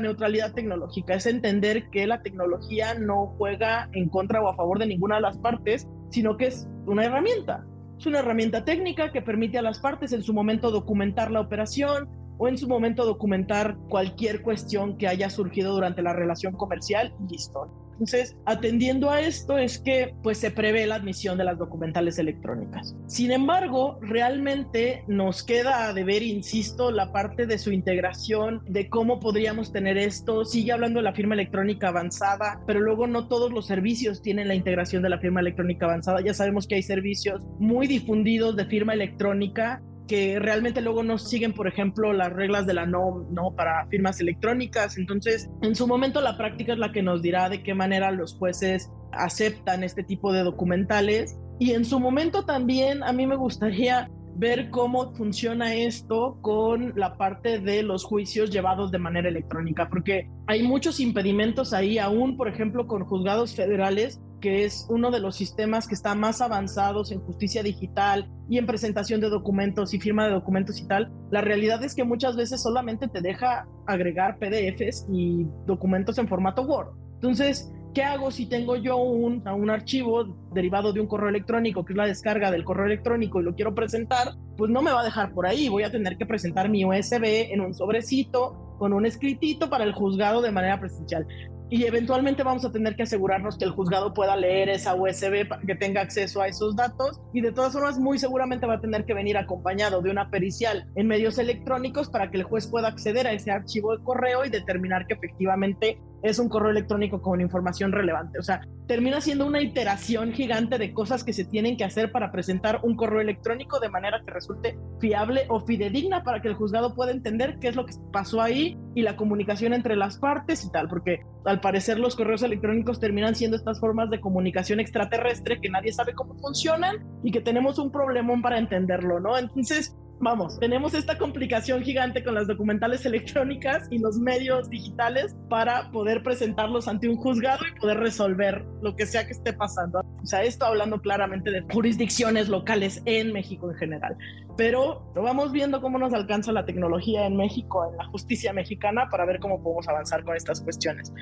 neutralidad 0.00 0.54
tecnológica 0.54 1.16
es 1.16 1.26
entender 1.26 1.90
que 1.90 2.06
la 2.06 2.22
tecnología 2.22 2.94
no 2.94 3.34
juega 3.36 3.90
en 3.92 4.08
contra 4.08 4.40
o 4.40 4.48
a 4.48 4.56
favor 4.56 4.78
de 4.78 4.86
ninguna 4.86 5.16
de 5.16 5.22
las 5.22 5.36
partes, 5.36 5.86
sino 6.08 6.38
que 6.38 6.46
es 6.46 6.66
una 6.86 7.04
herramienta. 7.04 7.66
Es 7.98 8.06
una 8.06 8.20
herramienta 8.20 8.64
técnica 8.64 9.12
que 9.12 9.20
permite 9.20 9.58
a 9.58 9.62
las 9.62 9.80
partes 9.80 10.14
en 10.14 10.22
su 10.22 10.32
momento 10.32 10.70
documentar 10.70 11.30
la 11.30 11.42
operación, 11.42 12.08
o 12.38 12.48
en 12.48 12.56
su 12.56 12.68
momento 12.68 13.04
documentar 13.04 13.76
cualquier 13.88 14.42
cuestión 14.42 14.96
que 14.96 15.08
haya 15.08 15.28
surgido 15.28 15.74
durante 15.74 16.02
la 16.02 16.12
relación 16.12 16.54
comercial 16.54 17.12
y 17.20 17.32
listo. 17.32 17.87
Entonces, 17.98 18.36
atendiendo 18.46 19.10
a 19.10 19.20
esto 19.20 19.58
es 19.58 19.80
que 19.80 20.14
pues 20.22 20.38
se 20.38 20.52
prevé 20.52 20.86
la 20.86 20.94
admisión 20.94 21.36
de 21.36 21.42
las 21.42 21.58
documentales 21.58 22.16
electrónicas. 22.18 22.94
Sin 23.08 23.32
embargo, 23.32 23.98
realmente 24.00 25.02
nos 25.08 25.42
queda 25.42 25.92
de 25.92 26.04
ver, 26.04 26.22
insisto, 26.22 26.92
la 26.92 27.12
parte 27.12 27.46
de 27.46 27.58
su 27.58 27.72
integración, 27.72 28.62
de 28.68 28.88
cómo 28.88 29.18
podríamos 29.18 29.72
tener 29.72 29.98
esto. 29.98 30.44
Sigue 30.44 30.70
hablando 30.70 31.00
de 31.00 31.04
la 31.04 31.12
firma 31.12 31.34
electrónica 31.34 31.88
avanzada, 31.88 32.62
pero 32.68 32.78
luego 32.80 33.08
no 33.08 33.26
todos 33.26 33.52
los 33.52 33.66
servicios 33.66 34.22
tienen 34.22 34.46
la 34.46 34.54
integración 34.54 35.02
de 35.02 35.08
la 35.08 35.18
firma 35.18 35.40
electrónica 35.40 35.86
avanzada. 35.86 36.20
Ya 36.20 36.34
sabemos 36.34 36.68
que 36.68 36.76
hay 36.76 36.82
servicios 36.82 37.42
muy 37.58 37.88
difundidos 37.88 38.54
de 38.54 38.66
firma 38.66 38.94
electrónica 38.94 39.82
que 40.08 40.40
realmente 40.40 40.80
luego 40.80 41.04
no 41.04 41.18
siguen, 41.18 41.52
por 41.52 41.68
ejemplo, 41.68 42.12
las 42.12 42.32
reglas 42.32 42.66
de 42.66 42.74
la 42.74 42.86
NOM, 42.86 43.32
¿no? 43.32 43.54
Para 43.54 43.86
firmas 43.86 44.20
electrónicas. 44.20 44.98
Entonces, 44.98 45.48
en 45.62 45.76
su 45.76 45.86
momento 45.86 46.20
la 46.20 46.36
práctica 46.36 46.72
es 46.72 46.78
la 46.78 46.90
que 46.90 47.02
nos 47.02 47.22
dirá 47.22 47.48
de 47.48 47.62
qué 47.62 47.74
manera 47.74 48.10
los 48.10 48.34
jueces 48.36 48.90
aceptan 49.12 49.84
este 49.84 50.02
tipo 50.02 50.32
de 50.32 50.42
documentales. 50.42 51.38
Y 51.60 51.72
en 51.72 51.84
su 51.84 52.00
momento 52.00 52.44
también 52.44 53.04
a 53.04 53.12
mí 53.12 53.26
me 53.26 53.36
gustaría 53.36 54.10
ver 54.38 54.70
cómo 54.70 55.12
funciona 55.14 55.74
esto 55.74 56.38
con 56.40 56.92
la 56.96 57.16
parte 57.16 57.58
de 57.58 57.82
los 57.82 58.04
juicios 58.04 58.50
llevados 58.50 58.92
de 58.92 58.98
manera 58.98 59.28
electrónica, 59.28 59.88
porque 59.88 60.30
hay 60.46 60.62
muchos 60.62 61.00
impedimentos 61.00 61.72
ahí, 61.72 61.98
aún 61.98 62.36
por 62.36 62.48
ejemplo 62.48 62.86
con 62.86 63.04
juzgados 63.04 63.56
federales, 63.56 64.20
que 64.40 64.64
es 64.64 64.86
uno 64.88 65.10
de 65.10 65.20
los 65.20 65.36
sistemas 65.36 65.86
que 65.86 65.94
está 65.94 66.14
más 66.14 66.40
avanzados 66.40 67.12
en 67.12 67.20
justicia 67.20 67.62
digital 67.62 68.30
y 68.48 68.58
en 68.58 68.66
presentación 68.66 69.20
de 69.20 69.28
documentos 69.28 69.94
y 69.94 70.00
firma 70.00 70.26
de 70.26 70.32
documentos 70.32 70.80
y 70.80 70.86
tal, 70.86 71.12
la 71.30 71.40
realidad 71.40 71.82
es 71.84 71.94
que 71.94 72.04
muchas 72.04 72.36
veces 72.36 72.62
solamente 72.62 73.08
te 73.08 73.20
deja 73.20 73.66
agregar 73.86 74.38
PDFs 74.38 75.06
y 75.12 75.46
documentos 75.66 76.18
en 76.18 76.28
formato 76.28 76.62
Word. 76.62 76.88
Entonces, 77.14 77.72
¿Qué 77.94 78.02
hago 78.04 78.30
si 78.30 78.46
tengo 78.46 78.76
yo 78.76 78.98
un, 78.98 79.42
un 79.48 79.70
archivo 79.70 80.24
derivado 80.52 80.92
de 80.92 81.00
un 81.00 81.06
correo 81.06 81.30
electrónico, 81.30 81.84
que 81.84 81.94
es 81.94 81.96
la 81.96 82.06
descarga 82.06 82.50
del 82.50 82.62
correo 82.62 82.86
electrónico 82.86 83.40
y 83.40 83.44
lo 83.44 83.54
quiero 83.54 83.74
presentar? 83.74 84.34
Pues 84.56 84.70
no 84.70 84.82
me 84.82 84.92
va 84.92 85.00
a 85.00 85.04
dejar 85.04 85.32
por 85.32 85.46
ahí, 85.46 85.68
voy 85.68 85.84
a 85.84 85.90
tener 85.90 86.16
que 86.16 86.26
presentar 86.26 86.68
mi 86.68 86.84
USB 86.84 87.50
en 87.50 87.60
un 87.60 87.74
sobrecito 87.74 88.76
con 88.78 88.92
un 88.92 89.06
escritito 89.06 89.70
para 89.70 89.84
el 89.84 89.94
juzgado 89.94 90.42
de 90.42 90.52
manera 90.52 90.78
presencial 90.78 91.26
y 91.70 91.84
eventualmente 91.84 92.42
vamos 92.42 92.64
a 92.64 92.72
tener 92.72 92.96
que 92.96 93.02
asegurarnos 93.02 93.58
que 93.58 93.64
el 93.64 93.72
juzgado 93.72 94.14
pueda 94.14 94.36
leer 94.36 94.68
esa 94.68 94.94
USB 94.94 95.48
que 95.66 95.74
tenga 95.74 96.00
acceso 96.00 96.40
a 96.40 96.48
esos 96.48 96.74
datos 96.76 97.20
y 97.32 97.40
de 97.40 97.52
todas 97.52 97.72
formas 97.72 97.98
muy 97.98 98.18
seguramente 98.18 98.66
va 98.66 98.74
a 98.74 98.80
tener 98.80 99.04
que 99.04 99.14
venir 99.14 99.36
acompañado 99.36 100.00
de 100.00 100.10
una 100.10 100.30
pericial 100.30 100.86
en 100.94 101.06
medios 101.06 101.38
electrónicos 101.38 102.08
para 102.08 102.30
que 102.30 102.38
el 102.38 102.44
juez 102.44 102.66
pueda 102.66 102.88
acceder 102.88 103.26
a 103.26 103.32
ese 103.32 103.50
archivo 103.50 103.96
de 103.96 104.02
correo 104.02 104.44
y 104.44 104.50
determinar 104.50 105.06
que 105.06 105.14
efectivamente 105.14 106.00
es 106.22 106.38
un 106.38 106.48
correo 106.48 106.70
electrónico 106.70 107.20
con 107.22 107.40
información 107.40 107.92
relevante. 107.92 108.38
O 108.38 108.42
sea, 108.42 108.60
termina 108.86 109.20
siendo 109.20 109.46
una 109.46 109.60
iteración 109.60 110.32
gigante 110.32 110.78
de 110.78 110.92
cosas 110.92 111.24
que 111.24 111.32
se 111.32 111.44
tienen 111.44 111.76
que 111.76 111.84
hacer 111.84 112.10
para 112.10 112.32
presentar 112.32 112.80
un 112.82 112.96
correo 112.96 113.20
electrónico 113.20 113.80
de 113.80 113.88
manera 113.88 114.20
que 114.24 114.32
resulte 114.32 114.78
fiable 115.00 115.44
o 115.48 115.60
fidedigna 115.60 116.22
para 116.22 116.40
que 116.40 116.48
el 116.48 116.54
juzgado 116.54 116.94
pueda 116.94 117.12
entender 117.12 117.58
qué 117.60 117.68
es 117.68 117.76
lo 117.76 117.86
que 117.86 117.94
pasó 118.12 118.40
ahí 118.40 118.76
y 118.94 119.02
la 119.02 119.16
comunicación 119.16 119.74
entre 119.74 119.96
las 119.96 120.18
partes 120.18 120.64
y 120.64 120.70
tal, 120.70 120.88
porque 120.88 121.20
al 121.44 121.60
parecer 121.60 121.98
los 121.98 122.16
correos 122.16 122.42
electrónicos 122.42 122.98
terminan 122.98 123.34
siendo 123.34 123.56
estas 123.56 123.78
formas 123.78 124.10
de 124.10 124.20
comunicación 124.20 124.80
extraterrestre 124.80 125.60
que 125.60 125.68
nadie 125.68 125.92
sabe 125.92 126.14
cómo 126.14 126.34
funcionan 126.38 126.96
y 127.22 127.30
que 127.30 127.40
tenemos 127.40 127.78
un 127.78 127.92
problemón 127.92 128.42
para 128.42 128.58
entenderlo, 128.58 129.20
¿no? 129.20 129.38
Entonces, 129.38 129.96
vamos, 130.20 130.58
tenemos 130.58 130.94
esta 130.94 131.18
complicación 131.18 131.82
gigante 131.82 132.22
con 132.22 132.34
las 132.34 132.46
documentales 132.46 133.04
electrónicas 133.06 133.86
y 133.90 133.98
los 133.98 134.18
medios 134.18 134.68
digitales 134.70 135.36
para 135.48 135.90
poder 135.90 136.22
presentarlos 136.22 136.88
ante 136.88 137.08
un 137.08 137.16
juzgado 137.16 137.60
y 137.66 137.78
poder 137.80 137.98
resolver 137.98 138.64
lo 138.82 138.96
que 138.96 139.06
sea 139.06 139.26
que 139.26 139.32
esté 139.32 139.52
pasando. 139.52 140.00
O 140.00 140.26
sea, 140.26 140.42
esto 140.42 140.66
hablando 140.66 141.00
claramente 141.00 141.50
de 141.50 141.62
jurisdicciones 141.72 142.48
locales 142.48 143.02
en 143.04 143.32
México 143.32 143.70
en 143.70 143.76
general. 143.76 144.16
Pero 144.56 145.12
vamos 145.14 145.52
viendo 145.52 145.80
cómo 145.80 145.98
nos 145.98 146.12
alcanza 146.12 146.52
la 146.52 146.64
tecnología 146.64 147.26
en 147.26 147.36
México, 147.36 147.88
en 147.90 147.96
la 147.96 148.04
justicia 148.06 148.52
mexicana, 148.52 149.08
para 149.10 149.24
ver 149.24 149.38
cómo 149.38 149.62
podemos 149.62 149.88
avanzar 149.88 150.24
con 150.24 150.36
estas 150.36 150.60
cuestiones. 150.60 151.12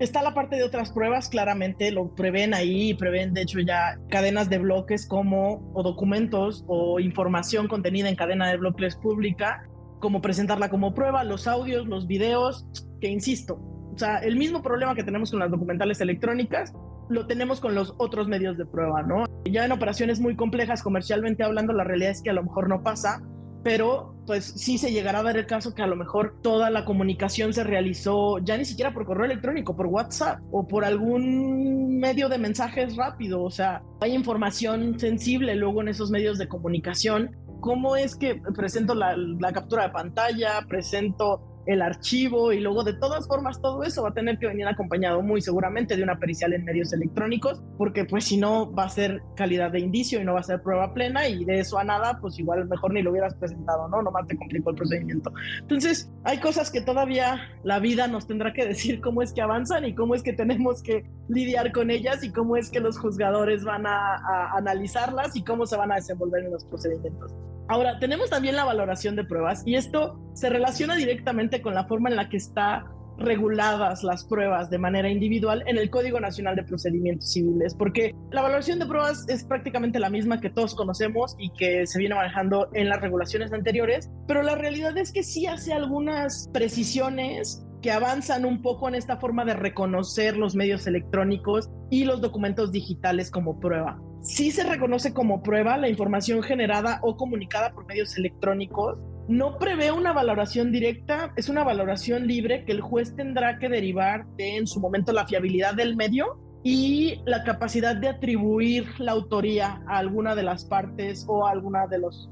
Está 0.00 0.22
la 0.22 0.34
parte 0.34 0.56
de 0.56 0.64
otras 0.64 0.90
pruebas, 0.90 1.28
claramente 1.28 1.92
lo 1.92 2.14
prevén 2.14 2.52
ahí, 2.52 2.94
prevén 2.94 3.32
de 3.32 3.42
hecho 3.42 3.60
ya 3.60 3.98
cadenas 4.08 4.50
de 4.50 4.58
bloques 4.58 5.06
como 5.06 5.70
o 5.72 5.82
documentos 5.84 6.64
o 6.66 6.98
información 6.98 7.68
contenida 7.68 8.08
en 8.08 8.16
cadena 8.16 8.48
de 8.50 8.56
bloques 8.56 8.96
pública, 8.96 9.68
como 10.00 10.20
presentarla 10.20 10.68
como 10.68 10.94
prueba, 10.94 11.22
los 11.22 11.46
audios, 11.46 11.86
los 11.86 12.08
videos, 12.08 12.66
que 13.00 13.08
insisto, 13.08 13.54
o 13.94 13.98
sea, 13.98 14.18
el 14.18 14.36
mismo 14.36 14.62
problema 14.62 14.96
que 14.96 15.04
tenemos 15.04 15.30
con 15.30 15.38
las 15.38 15.50
documentales 15.50 16.00
electrónicas, 16.00 16.72
lo 17.08 17.26
tenemos 17.26 17.60
con 17.60 17.74
los 17.74 17.94
otros 17.98 18.26
medios 18.26 18.58
de 18.58 18.66
prueba, 18.66 19.02
¿no? 19.02 19.24
Ya 19.44 19.64
en 19.64 19.72
operaciones 19.72 20.20
muy 20.20 20.34
complejas 20.34 20.82
comercialmente 20.82 21.44
hablando, 21.44 21.72
la 21.72 21.84
realidad 21.84 22.10
es 22.10 22.22
que 22.22 22.30
a 22.30 22.34
lo 22.34 22.42
mejor 22.42 22.68
no 22.68 22.82
pasa, 22.82 23.22
pero 23.64 24.14
pues 24.26 24.44
sí 24.44 24.78
se 24.78 24.92
llegará 24.92 25.20
a 25.20 25.22
dar 25.22 25.36
el 25.38 25.46
caso 25.46 25.74
que 25.74 25.82
a 25.82 25.86
lo 25.86 25.96
mejor 25.96 26.36
toda 26.42 26.70
la 26.70 26.84
comunicación 26.84 27.52
se 27.52 27.64
realizó 27.64 28.38
ya 28.38 28.56
ni 28.56 28.64
siquiera 28.64 28.92
por 28.92 29.06
correo 29.06 29.24
electrónico, 29.24 29.74
por 29.74 29.86
WhatsApp 29.86 30.40
o 30.52 30.68
por 30.68 30.84
algún 30.84 31.98
medio 31.98 32.28
de 32.28 32.38
mensajes 32.38 32.94
rápido, 32.96 33.42
o 33.42 33.50
sea, 33.50 33.82
hay 34.00 34.14
información 34.14 34.98
sensible 35.00 35.54
luego 35.56 35.80
en 35.80 35.88
esos 35.88 36.10
medios 36.10 36.38
de 36.38 36.46
comunicación. 36.46 37.36
¿Cómo 37.60 37.96
es 37.96 38.14
que 38.14 38.40
presento 38.54 38.94
la, 38.94 39.16
la 39.16 39.52
captura 39.52 39.84
de 39.84 39.90
pantalla, 39.90 40.60
presento 40.68 41.53
el 41.66 41.82
archivo 41.82 42.52
y 42.52 42.60
luego 42.60 42.84
de 42.84 42.94
todas 42.94 43.26
formas 43.26 43.60
todo 43.60 43.82
eso 43.84 44.02
va 44.02 44.10
a 44.10 44.14
tener 44.14 44.38
que 44.38 44.46
venir 44.46 44.66
acompañado 44.66 45.22
muy 45.22 45.40
seguramente 45.40 45.96
de 45.96 46.02
una 46.02 46.18
pericial 46.18 46.52
en 46.52 46.64
medios 46.64 46.92
electrónicos 46.92 47.62
porque 47.78 48.04
pues 48.04 48.24
si 48.24 48.36
no 48.36 48.72
va 48.72 48.84
a 48.84 48.88
ser 48.88 49.22
calidad 49.36 49.70
de 49.70 49.80
indicio 49.80 50.20
y 50.20 50.24
no 50.24 50.34
va 50.34 50.40
a 50.40 50.44
ser 50.44 50.62
prueba 50.62 50.92
plena 50.92 51.28
y 51.28 51.44
de 51.44 51.60
eso 51.60 51.78
a 51.78 51.84
nada 51.84 52.18
pues 52.20 52.38
igual 52.38 52.66
mejor 52.68 52.92
ni 52.92 53.02
lo 53.02 53.10
hubieras 53.10 53.34
presentado, 53.34 53.88
¿no? 53.88 54.02
Nomás 54.02 54.26
te 54.26 54.36
complicó 54.36 54.70
el 54.70 54.76
procedimiento. 54.76 55.32
Entonces 55.60 56.10
hay 56.24 56.38
cosas 56.38 56.70
que 56.70 56.80
todavía 56.80 57.40
la 57.62 57.78
vida 57.78 58.06
nos 58.08 58.26
tendrá 58.26 58.52
que 58.52 58.66
decir 58.66 59.00
cómo 59.00 59.22
es 59.22 59.32
que 59.32 59.40
avanzan 59.40 59.84
y 59.84 59.94
cómo 59.94 60.14
es 60.14 60.22
que 60.22 60.32
tenemos 60.32 60.82
que 60.82 61.04
lidiar 61.28 61.72
con 61.72 61.90
ellas 61.90 62.22
y 62.24 62.30
cómo 62.30 62.56
es 62.56 62.70
que 62.70 62.80
los 62.80 62.98
juzgadores 62.98 63.64
van 63.64 63.86
a, 63.86 64.16
a 64.16 64.56
analizarlas 64.56 65.34
y 65.36 65.42
cómo 65.42 65.66
se 65.66 65.76
van 65.76 65.92
a 65.92 65.96
desenvolver 65.96 66.44
en 66.44 66.52
los 66.52 66.64
procedimientos. 66.64 67.32
Ahora, 67.68 67.98
tenemos 67.98 68.30
también 68.30 68.56
la 68.56 68.64
valoración 68.64 69.16
de 69.16 69.24
pruebas 69.24 69.62
y 69.64 69.76
esto 69.76 70.20
se 70.34 70.50
relaciona 70.50 70.96
directamente 70.96 71.62
con 71.62 71.74
la 71.74 71.86
forma 71.86 72.10
en 72.10 72.16
la 72.16 72.28
que 72.28 72.36
está 72.36 72.84
reguladas 73.18 74.02
las 74.02 74.24
pruebas 74.24 74.70
de 74.70 74.78
manera 74.78 75.08
individual 75.08 75.62
en 75.66 75.78
el 75.78 75.90
Código 75.90 76.20
Nacional 76.20 76.56
de 76.56 76.64
Procedimientos 76.64 77.32
Civiles, 77.32 77.74
porque 77.74 78.12
la 78.30 78.42
valoración 78.42 78.78
de 78.78 78.86
pruebas 78.86 79.24
es 79.28 79.44
prácticamente 79.44 79.98
la 79.98 80.10
misma 80.10 80.40
que 80.40 80.50
todos 80.50 80.74
conocemos 80.74 81.36
y 81.38 81.50
que 81.50 81.86
se 81.86 81.98
viene 81.98 82.14
manejando 82.14 82.68
en 82.74 82.88
las 82.88 83.00
regulaciones 83.00 83.52
anteriores, 83.52 84.10
pero 84.26 84.42
la 84.42 84.56
realidad 84.56 84.96
es 84.98 85.12
que 85.12 85.22
sí 85.22 85.46
hace 85.46 85.72
algunas 85.72 86.48
precisiones 86.52 87.64
que 87.84 87.92
avanzan 87.92 88.46
un 88.46 88.62
poco 88.62 88.88
en 88.88 88.94
esta 88.94 89.18
forma 89.18 89.44
de 89.44 89.52
reconocer 89.52 90.38
los 90.38 90.54
medios 90.54 90.86
electrónicos 90.86 91.68
y 91.90 92.06
los 92.06 92.22
documentos 92.22 92.72
digitales 92.72 93.30
como 93.30 93.60
prueba. 93.60 94.00
Sí 94.22 94.52
se 94.52 94.64
reconoce 94.64 95.12
como 95.12 95.42
prueba 95.42 95.76
la 95.76 95.90
información 95.90 96.42
generada 96.42 96.98
o 97.02 97.18
comunicada 97.18 97.74
por 97.74 97.84
medios 97.84 98.16
electrónicos. 98.16 98.96
No 99.28 99.58
prevé 99.58 99.92
una 99.92 100.14
valoración 100.14 100.72
directa, 100.72 101.34
es 101.36 101.50
una 101.50 101.62
valoración 101.62 102.26
libre 102.26 102.64
que 102.64 102.72
el 102.72 102.80
juez 102.80 103.14
tendrá 103.16 103.58
que 103.58 103.68
derivar 103.68 104.24
de 104.38 104.56
en 104.56 104.66
su 104.66 104.80
momento 104.80 105.12
la 105.12 105.26
fiabilidad 105.26 105.74
del 105.74 105.94
medio 105.94 106.38
y 106.62 107.20
la 107.26 107.44
capacidad 107.44 107.94
de 107.94 108.08
atribuir 108.08 108.86
la 108.98 109.12
autoría 109.12 109.82
a 109.88 109.98
alguna 109.98 110.34
de 110.34 110.42
las 110.42 110.64
partes 110.64 111.26
o 111.28 111.46
a 111.46 111.50
alguna 111.50 111.86
de 111.86 111.98
los, 111.98 112.30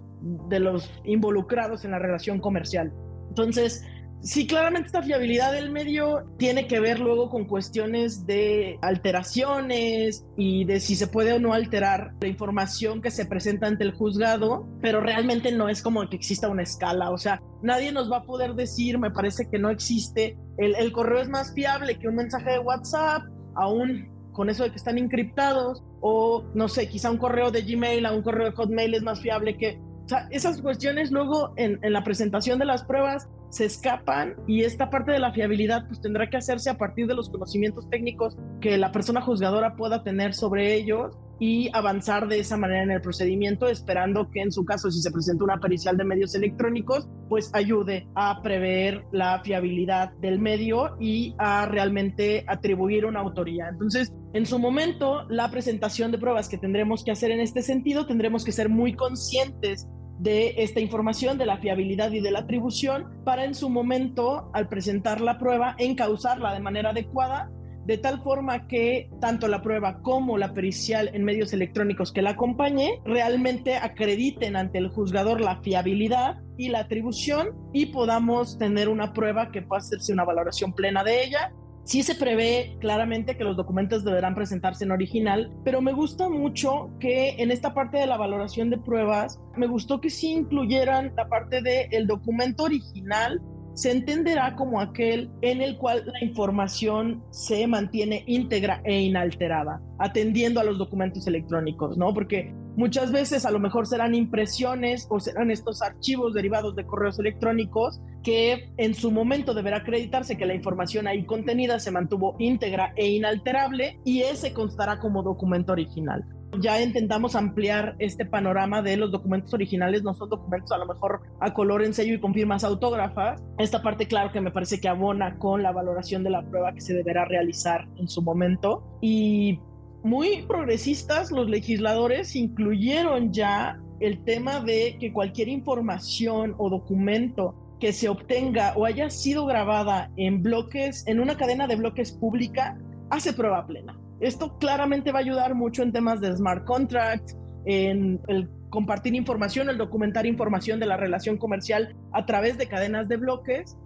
de 0.49 0.61
los 0.61 0.91
involucrados 1.05 1.85
en 1.85 1.91
la 1.91 1.99
relación 1.99 2.41
comercial. 2.41 2.91
Entonces, 3.29 3.85
Sí, 4.23 4.47
claramente 4.47 4.87
esta 4.87 5.03
fiabilidad 5.03 5.53
del 5.53 5.73
medio 5.73 6.25
tiene 6.39 6.69
que 6.69 6.79
ver 6.79 7.01
luego 7.01 7.29
con 7.29 7.45
cuestiones 7.45 8.25
de 8.25 8.79
alteraciones 8.81 10.25
y 10.37 10.65
de 10.65 10.79
si 10.79 10.95
se 10.95 11.09
puede 11.09 11.33
o 11.33 11.41
no 11.41 11.53
alterar 11.53 12.15
la 12.21 12.29
información 12.29 13.03
que 13.03 13.11
se 13.11 13.27
presenta 13.27 13.67
ante 13.67 13.83
el 13.83 13.93
juzgado, 13.93 14.69
pero 14.81 15.01
realmente 15.01 15.51
no 15.51 15.69
es 15.69 15.83
como 15.83 16.09
que 16.09 16.15
exista 16.15 16.49
una 16.49 16.63
escala, 16.63 17.11
o 17.11 17.19
sea, 17.19 17.43
nadie 17.63 17.91
nos 17.91 18.13
va 18.13 18.19
a 18.19 18.23
poder 18.23 18.55
decir, 18.55 18.97
me 18.97 19.11
parece 19.11 19.49
que 19.51 19.59
no 19.59 19.71
existe, 19.71 20.39
el, 20.57 20.77
el 20.77 20.93
correo 20.93 21.21
es 21.21 21.29
más 21.29 21.53
fiable 21.53 21.99
que 21.99 22.07
un 22.07 22.15
mensaje 22.15 22.53
de 22.53 22.59
WhatsApp, 22.61 23.25
aún 23.57 24.09
con 24.31 24.49
eso 24.49 24.63
de 24.63 24.71
que 24.71 24.77
están 24.77 24.99
encriptados, 24.99 25.83
o 26.01 26.45
no 26.55 26.69
sé, 26.69 26.89
quizá 26.89 27.11
un 27.11 27.19
correo 27.19 27.51
de 27.51 27.63
Gmail 27.63 28.07
a 28.07 28.13
un 28.13 28.23
correo 28.23 28.47
de 28.47 28.53
Hotmail 28.53 28.95
es 28.95 29.03
más 29.03 29.21
fiable 29.21 29.57
que... 29.59 29.81
O 30.05 30.09
sea, 30.09 30.27
esas 30.31 30.61
cuestiones 30.61 31.11
luego 31.11 31.53
en, 31.57 31.79
en 31.83 31.93
la 31.93 32.03
presentación 32.03 32.59
de 32.59 32.65
las 32.65 32.85
pruebas 32.85 33.29
se 33.53 33.67
escapan 33.67 34.35
y 34.47 34.63
esta 34.63 34.89
parte 34.89 35.13
de 35.13 35.19
la 35.19 35.33
fiabilidad 35.33 35.87
pues 35.87 36.01
tendrá 36.01 36.29
que 36.31 36.39
hacerse 36.39 36.71
a 36.71 36.79
partir 36.79 37.07
de 37.07 37.15
los 37.15 37.29
conocimientos 37.29 37.89
técnicos 37.91 38.37
que 38.63 38.79
la 38.79 38.91
persona 38.93 39.21
juzgadora 39.21 39.77
pueda 39.77 40.03
tener 40.03 40.33
sobre 40.33 40.75
ellos 40.75 41.19
y 41.39 41.69
avanzar 41.75 42.29
de 42.29 42.39
esa 42.39 42.57
manera 42.57 42.85
en 42.85 42.93
el 42.93 43.01
procedimiento, 43.01 43.67
esperando 43.67 44.31
que 44.31 44.41
en 44.41 44.53
su 44.53 44.65
caso, 44.65 44.93
si 44.93 45.03
se 45.03 45.11
presenta 45.11 45.43
una 45.43 45.59
pericial 45.59 45.97
de 45.97 46.05
medios 46.05 46.37
electrónicos, 46.37 47.09
pues 47.29 47.51
ayude 47.53 48.07
a 48.15 48.41
prever 48.43 49.05
la 49.11 49.43
fiabilidad 49.43 50.13
del 50.21 50.39
medio 50.39 50.97
y 51.01 51.35
a 51.39 51.67
realmente 51.67 52.45
atribuir 52.47 53.05
una 53.07 53.21
autoría. 53.21 53.69
Entonces, 53.69 54.13
en 54.35 54.47
su 54.47 54.61
momento, 54.61 55.25
la 55.29 55.51
presentación 55.51 56.13
de 56.13 56.19
pruebas 56.19 56.49
que 56.49 56.59
tendremos 56.59 57.03
que 57.03 57.11
hacer 57.11 57.33
en 57.33 57.41
este 57.41 57.63
sentido, 57.63 58.07
tendremos 58.07 58.45
que 58.45 58.53
ser 58.53 58.69
muy 58.69 58.95
conscientes 58.95 59.89
de 60.19 60.55
esta 60.59 60.81
información, 60.81 61.39
de 61.39 61.47
la 61.47 61.59
fiabilidad 61.59 62.13
y 62.13 62.21
de 62.21 62.31
la 62.31 62.41
atribución, 62.41 63.23
para 63.25 63.45
en 63.45 63.55
su 63.55 63.69
momento, 63.69 64.51
al 64.53 64.69
presentar 64.69 65.21
la 65.21 65.39
prueba, 65.39 65.75
encauzarla 65.79 66.55
de 66.55 66.61
manera 66.61 66.91
adecuada, 66.91 67.51
de 67.85 67.99
tal 67.99 68.23
forma 68.23 68.69
que 68.69 69.11
tanto 69.21 69.49
la 69.49 69.63
prueba 69.63 70.01
como 70.03 70.39
la 70.39 70.55
pericial 70.55 71.11
en 71.13 71.25
medios 71.25 71.53
electrónicos 71.53 72.13
que 72.13 72.23
la 72.23 72.31
acompañe 72.31 73.01
realmente 73.05 73.77
acrediten 73.77 74.55
ante 74.57 74.79
el 74.79 74.89
juzgador 74.89 75.41
la 75.41 75.61
fiabilidad 75.63 76.37
y 76.57 76.69
la 76.69 76.81
atribución 76.81 77.51
y 77.73 77.87
podamos 77.87 78.57
tener 78.57 78.89
una 78.89 79.13
prueba 79.13 79.51
que 79.51 79.63
pueda 79.63 79.81
hacerse 79.81 80.13
una 80.13 80.25
valoración 80.25 80.73
plena 80.73 81.03
de 81.03 81.25
ella 81.25 81.53
Sí 81.85 82.03
se 82.05 82.15
prevé 82.15 82.77
claramente 82.81 83.37
que 83.37 83.43
los 83.43 83.57
documentos 83.57 84.05
deberán 84.05 84.35
presentarse 84.35 84.85
en 84.85 84.93
original, 84.93 85.51
pero 85.65 85.81
me 85.81 85.93
gusta 85.93 86.29
mucho 86.29 86.91
que 87.01 87.31
en 87.39 87.51
esta 87.51 87.75
parte 87.75 87.99
de 87.99 88.07
la 88.07 88.17
valoración 88.17 88.71
de 88.71 88.79
pruebas, 88.79 89.41
me 89.57 89.67
gustó 89.67 90.01
que 90.01 90.09
sí 90.09 90.31
incluyeran 90.31 91.13
la 91.17 91.29
parte 91.29 91.61
del 91.61 91.89
el 91.91 92.07
documento 92.07 92.65
original 92.65 93.41
se 93.75 93.91
entenderá 93.91 94.55
como 94.55 94.81
aquel 94.81 95.31
en 95.41 95.63
el 95.63 95.77
cual 95.79 96.05
la 96.07 96.25
información 96.25 97.23
se 97.31 97.67
mantiene 97.67 98.23
íntegra 98.27 98.83
e 98.85 99.01
inalterada, 99.01 99.81
atendiendo 99.99 100.61
a 100.61 100.65
los 100.65 100.79
documentos 100.79 101.27
electrónicos, 101.27 101.97
¿no? 101.97 102.13
Porque 102.13 102.55
muchas 102.77 103.13
veces 103.13 103.45
a 103.45 103.51
lo 103.51 103.59
mejor 103.59 103.87
serán 103.87 104.15
impresiones 104.15 105.07
o 105.11 105.21
serán 105.21 105.51
estos 105.51 105.83
archivos 105.83 106.35
derivados 106.35 106.75
de 106.77 106.87
correos 106.87 107.19
electrónicos 107.19 108.01
que 108.23 108.73
en 108.77 108.95
su 108.95 109.11
momento 109.11 109.55
deberá 109.55 109.79
acreditarse 109.79 110.37
que 110.37 110.47
la 110.47 110.55
información 110.55 111.07
ahí 111.07 111.25
contenida 111.25 111.79
se 111.81 111.91
mantuvo 111.91 112.37
íntegra 112.39 112.93
e 112.97 113.09
inalterable 113.09 114.01
y 114.05 114.23
ese 114.23 114.53
constará 114.53 114.99
como 115.01 115.23
documento 115.23 115.73
original 115.73 116.25
ya 116.61 116.81
intentamos 116.81 117.35
ampliar 117.35 117.97
este 117.99 118.27
panorama 118.27 118.83
de 118.83 118.97
los 118.97 119.11
documentos 119.11 119.55
originales, 119.55 120.03
no 120.03 120.15
son 120.15 120.29
documentos 120.29 120.73
a 120.73 120.79
lo 120.79 120.87
mejor 120.87 121.23
a 121.41 121.55
color 121.55 121.83
en 121.83 121.95
sello 121.95 122.15
y 122.15 122.21
con 122.21 122.35
firmas 122.35 122.65
autógrafas. 122.65 123.43
Esta 123.59 123.83
parte, 123.83 124.07
claro 124.07 124.33
que 124.33 124.41
me 124.41 124.51
parece 124.51 124.81
que 124.81 124.89
abona 124.89 125.39
con 125.39 125.63
la 125.63 125.73
valoración 125.73 126.23
de 126.23 126.31
la 126.31 126.43
prueba 126.43 126.73
que 126.75 126.81
se 126.81 126.95
deberá 126.95 127.25
realizar 127.25 127.89
en 127.97 128.09
su 128.09 128.23
momento. 128.23 128.99
Y 129.01 129.61
muy 130.05 130.43
progresistas, 130.43 131.31
los 131.31 131.49
legisladores 131.49 132.35
incluyeron 132.37 133.33
ya 133.33 133.81
el 134.01 134.25
tema 134.25 134.61
de 134.61 134.97
que 134.99 135.13
cualquier 135.13 135.49
información 135.49 136.55
o 136.59 136.69
documento 136.69 137.55
que 137.79 137.93
se 137.93 138.09
obtenga 138.09 138.75
o 138.77 138.85
haya 138.85 139.11
sido 139.11 139.47
grabada 139.47 140.11
en 140.17 140.43
bloques, 140.43 141.05
en 141.07 141.21
una 141.21 141.37
cadena 141.37 141.67
de 141.67 141.77
bloques 141.77 142.13
pública, 142.13 142.79
hace 143.11 143.33
prueba 143.33 143.67
plena. 143.67 143.99
Esto 144.21 144.57
claramente 144.59 145.11
va 145.11 145.19
a 145.19 145.23
ayudar 145.23 145.55
mucho 145.55 145.83
en 145.83 145.93
temas 145.93 146.21
de 146.21 146.37
smart 146.37 146.65
contracts, 146.65 147.37
en 147.65 148.21
el 148.29 148.49
compartir 148.71 149.15
información, 149.15 149.69
el 149.69 149.79
documentar 149.79 150.27
información 150.27 150.81
de 150.81 150.87
la 150.87 150.97
relación 150.97 151.37
comercial 151.39 151.95
a 152.13 152.25
través 152.25 152.57
de 152.57 152.69
cadenas 152.69 153.09
de 153.09 153.17
bloques. 153.17 153.77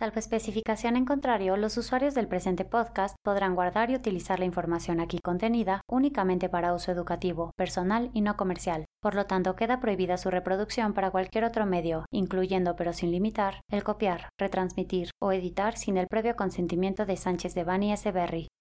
Salvo 0.00 0.18
especificación 0.18 0.96
en 0.96 1.04
contrario, 1.04 1.58
los 1.58 1.76
usuarios 1.76 2.14
del 2.14 2.26
presente 2.26 2.64
podcast 2.64 3.16
podrán 3.22 3.54
guardar 3.54 3.90
y 3.90 3.94
utilizar 3.94 4.38
la 4.38 4.46
información 4.46 4.98
aquí 4.98 5.18
contenida 5.22 5.82
únicamente 5.86 6.48
para 6.48 6.72
uso 6.72 6.90
educativo, 6.90 7.50
personal 7.54 8.10
y 8.14 8.22
no 8.22 8.34
comercial. 8.38 8.86
Por 9.02 9.14
lo 9.14 9.26
tanto, 9.26 9.56
queda 9.56 9.78
prohibida 9.78 10.16
su 10.16 10.30
reproducción 10.30 10.94
para 10.94 11.10
cualquier 11.10 11.44
otro 11.44 11.66
medio, 11.66 12.06
incluyendo 12.10 12.76
pero 12.76 12.94
sin 12.94 13.10
limitar, 13.10 13.60
el 13.70 13.84
copiar, 13.84 14.30
retransmitir 14.38 15.10
o 15.20 15.32
editar 15.32 15.76
sin 15.76 15.98
el 15.98 16.06
previo 16.06 16.34
consentimiento 16.34 17.04
de 17.04 17.18
Sánchez 17.18 17.52
de 17.52 17.64
Bani 17.64 17.92
S. 17.92 18.10
Berry. 18.10 18.48